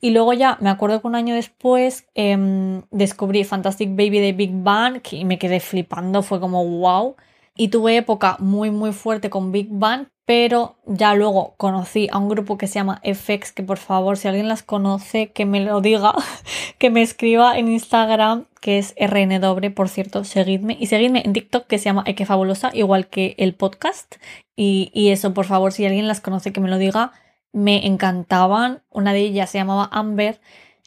Y 0.00 0.10
luego 0.12 0.32
ya 0.32 0.56
me 0.60 0.70
acuerdo 0.70 1.00
que 1.02 1.06
un 1.08 1.14
año 1.14 1.34
después 1.34 2.06
em, 2.14 2.82
descubrí 2.90 3.44
Fantastic 3.44 3.90
Baby 3.90 4.20
de 4.20 4.32
Big 4.32 4.52
Bang 4.54 5.02
y 5.10 5.26
me 5.26 5.38
quedé 5.38 5.60
flipando, 5.60 6.22
fue 6.22 6.40
como 6.40 6.64
wow. 6.64 7.16
Y 7.54 7.68
tuve 7.68 7.96
época 7.96 8.36
muy 8.38 8.70
muy 8.70 8.92
fuerte 8.92 9.28
con 9.28 9.52
Big 9.52 9.68
Bang, 9.70 10.06
pero 10.30 10.76
ya 10.86 11.16
luego 11.16 11.54
conocí 11.56 12.06
a 12.12 12.18
un 12.18 12.28
grupo 12.28 12.56
que 12.56 12.68
se 12.68 12.74
llama 12.74 13.02
FX, 13.02 13.50
que 13.50 13.64
por 13.64 13.78
favor, 13.78 14.16
si 14.16 14.28
alguien 14.28 14.46
las 14.46 14.62
conoce, 14.62 15.32
que 15.32 15.44
me 15.44 15.58
lo 15.58 15.80
diga, 15.80 16.14
que 16.78 16.88
me 16.88 17.02
escriba 17.02 17.58
en 17.58 17.66
Instagram, 17.66 18.46
que 18.60 18.78
es 18.78 18.94
RNW, 18.96 19.74
por 19.74 19.88
cierto, 19.88 20.22
seguidme. 20.22 20.76
Y 20.78 20.86
seguidme 20.86 21.22
en 21.24 21.32
TikTok, 21.32 21.66
que 21.66 21.78
se 21.78 21.86
llama 21.86 22.04
Eke 22.06 22.26
Fabulosa, 22.26 22.70
igual 22.72 23.08
que 23.08 23.34
el 23.38 23.56
podcast. 23.56 24.18
Y, 24.54 24.92
y 24.94 25.08
eso, 25.08 25.34
por 25.34 25.46
favor, 25.46 25.72
si 25.72 25.84
alguien 25.84 26.06
las 26.06 26.20
conoce, 26.20 26.52
que 26.52 26.60
me 26.60 26.70
lo 26.70 26.78
diga. 26.78 27.10
Me 27.50 27.84
encantaban. 27.84 28.82
Una 28.88 29.12
de 29.12 29.22
ellas 29.22 29.50
se 29.50 29.58
llamaba 29.58 29.88
Amber 29.90 30.40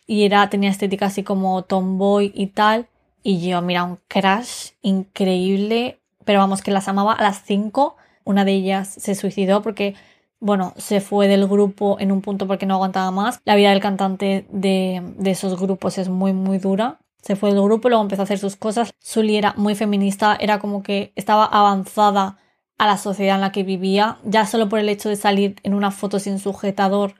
y 0.07 0.23
era, 0.23 0.49
tenía 0.49 0.69
estética 0.69 1.07
así 1.07 1.23
como 1.23 1.63
tomboy 1.63 2.31
y 2.33 2.47
tal. 2.47 2.87
Y 3.23 3.45
yo, 3.45 3.61
mira, 3.61 3.83
un 3.83 3.99
crash 4.07 4.69
increíble. 4.81 5.99
Pero 6.23 6.39
vamos, 6.39 6.61
que 6.61 6.71
las 6.71 6.87
amaba 6.87 7.11
a 7.11 7.23
las 7.23 7.43
5 7.43 7.97
una 8.25 8.45
de 8.45 8.53
ellas 8.53 8.87
se 8.87 9.15
suicidó 9.15 9.61
porque, 9.61 9.95
bueno, 10.39 10.73
se 10.77 11.01
fue 11.01 11.27
del 11.27 11.47
grupo 11.47 11.97
en 11.99 12.11
un 12.11 12.21
punto 12.21 12.47
porque 12.47 12.65
no 12.65 12.75
aguantaba 12.75 13.11
más. 13.11 13.41
La 13.45 13.55
vida 13.55 13.69
del 13.69 13.79
cantante 13.79 14.45
de, 14.49 15.01
esos 15.25 15.59
grupos 15.59 15.97
es 15.97 16.09
muy, 16.09 16.33
muy 16.33 16.57
dura. 16.57 16.99
Se 17.21 17.35
fue 17.35 17.53
del 17.53 17.63
grupo, 17.63 17.89
luego 17.89 18.03
empezó 18.03 18.21
a 18.21 18.25
hacer 18.25 18.39
sus 18.39 18.55
cosas. 18.55 18.93
Sully 18.99 19.37
era 19.37 19.53
muy 19.57 19.75
feminista, 19.75 20.37
era 20.39 20.59
como 20.59 20.83
que 20.83 21.13
estaba 21.15 21.45
avanzada 21.45 22.37
a 22.77 22.87
la 22.87 22.97
sociedad 22.97 23.35
en 23.35 23.41
la 23.41 23.51
que 23.51 23.63
vivía, 23.63 24.17
ya 24.23 24.45
solo 24.45 24.67
por 24.67 24.79
el 24.79 24.89
hecho 24.89 25.07
de 25.07 25.15
salir 25.15 25.55
en 25.63 25.73
una 25.73 25.91
foto 25.91 26.19
sin 26.19 26.39
sujetador 26.39 27.15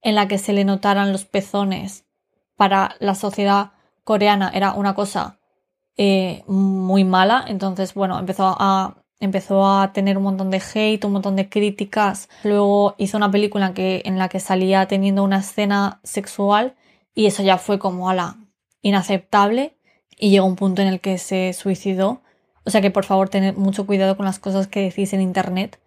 en 0.00 0.14
la 0.14 0.28
que 0.28 0.38
se 0.38 0.52
le 0.52 0.64
notaran 0.64 1.12
los 1.12 1.24
pezones 1.24 2.06
para 2.56 2.96
la 2.98 3.14
sociedad 3.14 3.72
coreana 4.04 4.50
era 4.54 4.72
una 4.74 4.94
cosa 4.94 5.38
eh, 5.96 6.44
muy 6.46 7.04
mala. 7.04 7.44
Entonces, 7.46 7.94
bueno, 7.94 8.18
empezó 8.18 8.56
a 8.58 9.01
empezó 9.22 9.64
a 9.64 9.92
tener 9.92 10.18
un 10.18 10.24
montón 10.24 10.50
de 10.50 10.60
hate, 10.74 11.04
un 11.04 11.12
montón 11.12 11.36
de 11.36 11.48
críticas. 11.48 12.28
Luego 12.42 12.96
hizo 12.98 13.16
una 13.16 13.30
película 13.30 13.72
que, 13.72 14.02
en 14.04 14.18
la 14.18 14.28
que 14.28 14.40
salía 14.40 14.86
teniendo 14.86 15.22
una 15.22 15.38
escena 15.38 16.00
sexual 16.02 16.74
y 17.14 17.26
eso 17.26 17.44
ya 17.44 17.56
fue 17.56 17.78
como 17.78 18.10
a 18.10 18.14
la 18.14 18.36
inaceptable 18.82 19.76
y 20.18 20.30
llegó 20.30 20.46
un 20.46 20.56
punto 20.56 20.82
en 20.82 20.88
el 20.88 21.00
que 21.00 21.18
se 21.18 21.52
suicidó. 21.52 22.20
O 22.64 22.70
sea 22.70 22.80
que 22.80 22.90
por 22.90 23.04
favor 23.04 23.28
tened 23.28 23.54
mucho 23.54 23.86
cuidado 23.86 24.16
con 24.16 24.26
las 24.26 24.40
cosas 24.40 24.66
que 24.66 24.80
decís 24.80 25.12
en 25.12 25.20
internet. 25.20 25.78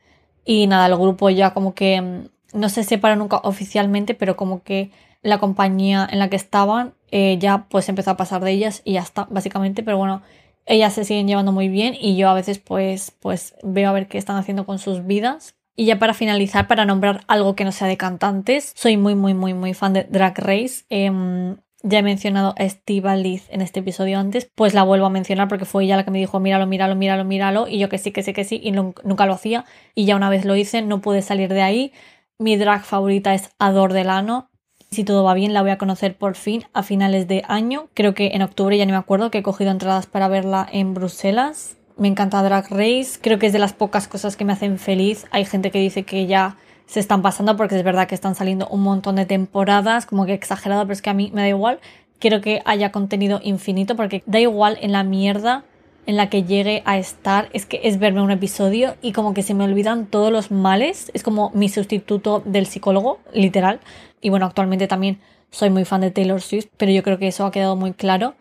Y 0.45 0.67
nada, 0.67 0.86
el 0.86 0.95
grupo 0.95 1.30
ya 1.30 1.54
como 1.54 1.74
que 1.74 2.02
mm, 2.02 2.28
no 2.54 2.69
se 2.69 2.86
separa 2.86 3.17
nunca 3.17 3.38
oficialmente, 3.43 4.13
pero 4.13 4.38
como 4.38 4.63
que 4.63 4.91
la 5.21 5.39
compañía 5.39 6.08
en 6.10 6.19
la 6.19 6.30
que 6.30 6.38
estaban 6.38 6.93
eh, 7.12 7.38
ya 7.38 7.65
pues 7.69 7.89
empezó 7.89 8.12
a 8.12 8.17
pasar 8.17 8.43
de 8.45 8.52
ellas 8.52 8.82
y 8.86 8.93
ya 8.93 9.02
está, 9.02 9.28
básicamente. 9.30 9.84
Pero 9.84 9.98
bueno, 9.98 10.21
ellas 10.65 10.93
se 10.93 11.06
siguen 11.06 11.28
llevando 11.28 11.51
muy 11.51 11.69
bien 11.69 11.95
y 11.99 12.15
yo 12.17 12.30
a 12.30 12.34
veces 12.34 12.60
pues, 12.60 13.12
pues 13.19 13.56
veo 13.63 13.89
a 13.89 13.93
ver 13.93 14.08
qué 14.08 14.17
están 14.17 14.38
haciendo 14.38 14.65
con 14.65 14.80
sus 14.80 15.06
vidas. 15.06 15.56
Y 15.78 15.86
ya 15.86 15.99
para 15.99 16.13
finalizar, 16.13 16.67
para 16.67 16.86
nombrar 16.86 17.21
algo 17.28 17.56
que 17.56 17.65
no 17.65 17.71
sea 17.71 17.88
de 17.88 17.97
cantantes, 17.97 18.71
soy 18.75 18.95
muy, 18.95 19.13
muy, 19.13 19.34
muy, 19.34 19.54
muy 19.54 19.73
fan 19.73 19.93
de 19.93 20.04
Drag 20.06 20.38
Race. 20.39 20.86
Em, 20.89 21.58
ya 21.84 21.99
he 21.99 22.04
mencionado 22.04 22.56
a 22.58 22.67
Steve 22.67 23.15
Liz 23.17 23.47
en 23.49 23.62
este 23.62 23.82
episodio 23.82 24.17
antes, 24.17 24.49
pues 24.56 24.73
la 24.73 24.84
vuelvo 24.84 25.06
a 25.06 25.10
mencionar 25.10 25.47
porque 25.49 25.65
fue 25.65 25.84
ella 25.84 25.97
la 25.97 26.06
que 26.06 26.12
me 26.12 26.17
dijo 26.17 26.39
míralo, 26.39 26.65
míralo, 26.65 26.95
míralo, 26.95 27.25
míralo. 27.25 27.67
Y 27.67 27.78
yo 27.78 27.89
que 27.89 27.97
sí, 27.97 28.12
que 28.12 28.23
sí, 28.23 28.34
que 28.34 28.45
sí, 28.45 28.60
y 28.63 28.71
nunca 28.71 29.25
lo 29.25 29.34
hacía. 29.34 29.65
Y 29.93 30.06
ya 30.06 30.15
una 30.15 30.30
vez 30.30 30.45
lo 30.45 30.56
hice, 30.56 30.82
no 30.82 31.01
pude 31.01 31.21
salir 31.21 31.54
de 31.54 31.62
ahí. 31.62 31.93
Mi 32.39 32.56
drag 32.56 32.84
favorita 32.86 33.34
es 33.34 33.51
Ador 33.60 33.93
Delano. 33.93 34.49
Si 34.95 35.03
todo 35.03 35.25
va 35.25 35.34
bien, 35.34 35.53
la 35.53 35.62
voy 35.62 35.71
a 35.71 35.77
conocer 35.77 36.15
por 36.15 36.36
fin 36.36 36.63
a 36.71 36.81
finales 36.81 37.27
de 37.27 37.43
año. 37.49 37.89
Creo 37.93 38.13
que 38.13 38.27
en 38.27 38.41
octubre, 38.41 38.77
ya 38.77 38.86
no 38.86 38.93
me 38.93 38.97
acuerdo, 38.97 39.29
que 39.29 39.39
he 39.39 39.43
cogido 39.43 39.69
entradas 39.69 40.05
para 40.05 40.29
verla 40.29 40.65
en 40.71 40.93
Bruselas. 40.93 41.75
me 41.97 42.08
encanta 42.08 42.41
Drag 42.41 42.69
Race, 42.69 43.19
creo 43.19 43.38
que 43.38 43.47
es 43.47 43.51
de 43.51 43.60
las 43.60 43.73
pocas 43.73 44.08
cosas 44.08 44.38
que 44.38 44.45
me 44.45 44.53
hacen 44.53 44.79
feliz. 44.79 45.25
Hay 45.31 45.43
gente 45.43 45.69
que 45.69 45.79
dice 45.79 46.03
que 46.03 46.27
ya 46.27 46.55
se 46.86 47.01
están 47.01 47.21
pasando 47.21 47.58
porque 47.58 47.75
es 47.75 47.84
verdad 47.84 48.08
que 48.08 48.15
están 48.15 48.36
saliendo 48.36 48.69
un 48.69 48.84
montón 48.84 49.17
de 49.17 49.25
temporadas, 49.25 50.05
como 50.05 50.25
que 50.25 50.34
exagerado, 50.34 50.84
pero 50.84 50.93
es 50.93 51.01
que 51.01 51.10
a 51.10 51.13
mí 51.13 51.29
me 51.34 51.41
da 51.41 51.49
igual. 51.49 51.81
Quiero 52.19 52.39
que 52.39 52.62
haya 52.63 52.93
contenido 52.93 53.41
infinito 53.43 53.97
porque 53.97 54.23
da 54.25 54.39
igual 54.39 54.77
en 54.79 54.93
la 54.93 55.03
mierda 55.03 55.65
en 56.05 56.15
la 56.15 56.29
que 56.29 56.43
llegue 56.43 56.84
a 56.86 56.97
estar, 56.97 57.49
es 57.51 57.65
que 57.65 57.81
es 57.84 57.99
verme 57.99 58.21
un 58.21 58.31
episodio 58.31 58.95
y 59.01 59.12
como 59.12 59.34
que 59.34 59.43
se 59.43 59.53
me 59.53 59.65
olvidan 59.65 60.05
todos 60.05 60.31
los 60.31 60.51
males, 60.51 61.12
es 61.13 61.23
como 61.23 61.51
mi 61.53 61.67
sustituto 61.67 62.41
del 62.45 62.65
psicólogo, 62.65 63.19
literal. 63.34 63.81
Y 64.25 64.29
bueno, 64.31 64.47
actualmente 64.47 64.88
también 64.88 65.19
soy 65.51 65.69
muy 65.69 65.85
fan 65.85 66.01
de 66.01 66.09
Taylor 66.09 66.41
Swift, 66.41 66.65
pero 66.77 66.91
yo 66.91 67.03
creo 67.03 67.19
que 67.19 67.27
eso 67.27 67.45
ha 67.45 67.51
quedado 67.51 67.75
muy 67.75 67.93
claro. 67.93 68.33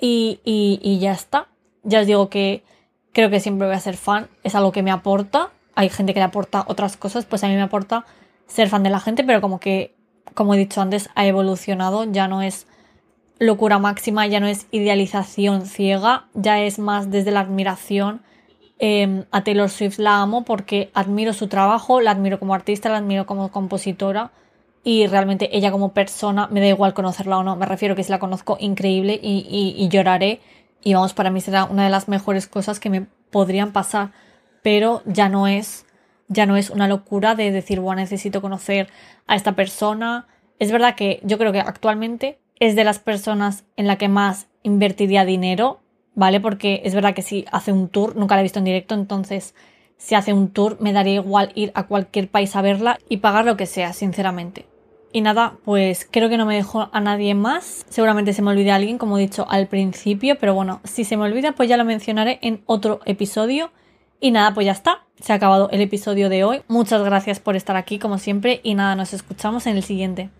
Y, 0.00 0.40
y, 0.42 0.98
ya 0.98 1.12
está. 1.12 1.46
Ya 1.84 2.00
os 2.00 2.08
digo 2.08 2.28
que 2.28 2.64
creo 3.12 3.30
que 3.30 3.38
siempre 3.38 3.68
voy 3.68 3.76
a 3.76 3.78
ser 3.78 3.96
fan, 3.96 4.26
es 4.42 4.56
algo 4.56 4.72
que 4.72 4.82
me 4.82 4.90
aporta. 4.90 5.50
Hay 5.76 5.90
gente 5.90 6.12
que 6.12 6.18
le 6.18 6.24
aporta 6.24 6.64
otras 6.66 6.96
cosas, 6.96 7.24
pues 7.24 7.44
a 7.44 7.46
mí 7.46 7.54
me 7.54 7.62
aporta 7.62 8.04
ser 8.48 8.68
fan 8.68 8.82
de 8.82 8.90
la 8.90 8.98
gente, 8.98 9.22
pero 9.22 9.40
como 9.40 9.60
que, 9.60 9.94
como 10.34 10.54
he 10.54 10.58
dicho 10.58 10.80
antes, 10.80 11.08
ha 11.14 11.24
evolucionado, 11.24 12.02
ya 12.02 12.26
no 12.26 12.42
es 12.42 12.66
locura 13.38 13.78
máxima, 13.78 14.26
ya 14.26 14.40
no 14.40 14.48
es 14.48 14.66
idealización 14.72 15.66
ciega, 15.66 16.26
ya 16.34 16.58
es 16.58 16.80
más 16.80 17.12
desde 17.12 17.30
la 17.30 17.38
admiración. 17.38 18.22
Em, 18.80 19.24
a 19.30 19.44
Taylor 19.44 19.70
Swift 19.70 20.00
la 20.00 20.20
amo 20.20 20.44
porque 20.44 20.90
admiro 20.94 21.32
su 21.32 21.46
trabajo, 21.46 22.00
la 22.00 22.10
admiro 22.10 22.40
como 22.40 22.54
artista, 22.54 22.88
la 22.88 22.96
admiro 22.96 23.24
como 23.24 23.52
compositora 23.52 24.32
y 24.84 25.06
realmente 25.06 25.56
ella 25.56 25.70
como 25.70 25.92
persona 25.92 26.48
me 26.48 26.60
da 26.60 26.66
igual 26.66 26.94
conocerla 26.94 27.38
o 27.38 27.44
no, 27.44 27.56
me 27.56 27.66
refiero 27.66 27.94
que 27.94 28.04
si 28.04 28.10
la 28.10 28.18
conozco 28.18 28.56
increíble 28.60 29.18
y, 29.22 29.74
y 29.76 29.88
lloraré 29.88 30.40
y 30.82 30.94
vamos, 30.94 31.14
para 31.14 31.30
mí 31.30 31.40
será 31.40 31.64
una 31.64 31.84
de 31.84 31.90
las 31.90 32.08
mejores 32.08 32.46
cosas 32.46 32.80
que 32.80 32.90
me 32.90 33.06
podrían 33.30 33.72
pasar, 33.72 34.10
pero 34.62 35.02
ya 35.06 35.28
no 35.28 35.46
es 35.46 35.86
ya 36.28 36.46
no 36.46 36.56
es 36.56 36.70
una 36.70 36.88
locura 36.88 37.34
de 37.34 37.50
decir, 37.50 37.80
bueno, 37.80 38.00
necesito 38.00 38.40
conocer 38.40 38.88
a 39.26 39.36
esta 39.36 39.52
persona. 39.52 40.26
Es 40.58 40.72
verdad 40.72 40.94
que 40.94 41.20
yo 41.24 41.36
creo 41.36 41.52
que 41.52 41.60
actualmente 41.60 42.38
es 42.58 42.74
de 42.74 42.84
las 42.84 42.98
personas 42.98 43.64
en 43.76 43.86
la 43.86 43.96
que 43.96 44.08
más 44.08 44.46
invertiría 44.62 45.24
dinero, 45.24 45.80
¿vale? 46.14 46.40
Porque 46.40 46.80
es 46.84 46.94
verdad 46.94 47.14
que 47.14 47.22
si 47.22 47.44
hace 47.52 47.72
un 47.72 47.88
tour, 47.88 48.16
nunca 48.16 48.34
la 48.34 48.40
he 48.40 48.44
visto 48.44 48.60
en 48.60 48.64
directo, 48.64 48.94
entonces 48.94 49.54
si 49.98 50.14
hace 50.14 50.32
un 50.32 50.50
tour 50.50 50.78
me 50.80 50.92
daría 50.92 51.14
igual 51.14 51.52
ir 51.54 51.70
a 51.74 51.86
cualquier 51.86 52.28
país 52.28 52.56
a 52.56 52.62
verla 52.62 52.98
y 53.08 53.18
pagar 53.18 53.44
lo 53.44 53.56
que 53.56 53.66
sea, 53.66 53.92
sinceramente. 53.92 54.71
Y 55.12 55.20
nada, 55.20 55.58
pues 55.64 56.08
creo 56.10 56.28
que 56.28 56.38
no 56.38 56.46
me 56.46 56.56
dejo 56.56 56.88
a 56.90 57.00
nadie 57.00 57.34
más. 57.34 57.84
Seguramente 57.88 58.32
se 58.32 58.40
me 58.40 58.50
olvide 58.50 58.72
alguien, 58.72 58.96
como 58.96 59.18
he 59.18 59.20
dicho 59.20 59.46
al 59.48 59.66
principio, 59.66 60.38
pero 60.38 60.54
bueno, 60.54 60.80
si 60.84 61.04
se 61.04 61.16
me 61.16 61.24
olvida, 61.24 61.52
pues 61.52 61.68
ya 61.68 61.76
lo 61.76 61.84
mencionaré 61.84 62.38
en 62.40 62.62
otro 62.66 63.00
episodio. 63.04 63.70
Y 64.20 64.30
nada, 64.30 64.54
pues 64.54 64.66
ya 64.66 64.72
está. 64.72 65.04
Se 65.20 65.32
ha 65.32 65.36
acabado 65.36 65.68
el 65.70 65.80
episodio 65.80 66.28
de 66.28 66.44
hoy. 66.44 66.62
Muchas 66.68 67.02
gracias 67.02 67.40
por 67.40 67.56
estar 67.56 67.76
aquí, 67.76 67.98
como 67.98 68.18
siempre. 68.18 68.60
Y 68.62 68.74
nada, 68.74 68.94
nos 68.94 69.12
escuchamos 69.12 69.66
en 69.66 69.76
el 69.76 69.82
siguiente. 69.82 70.30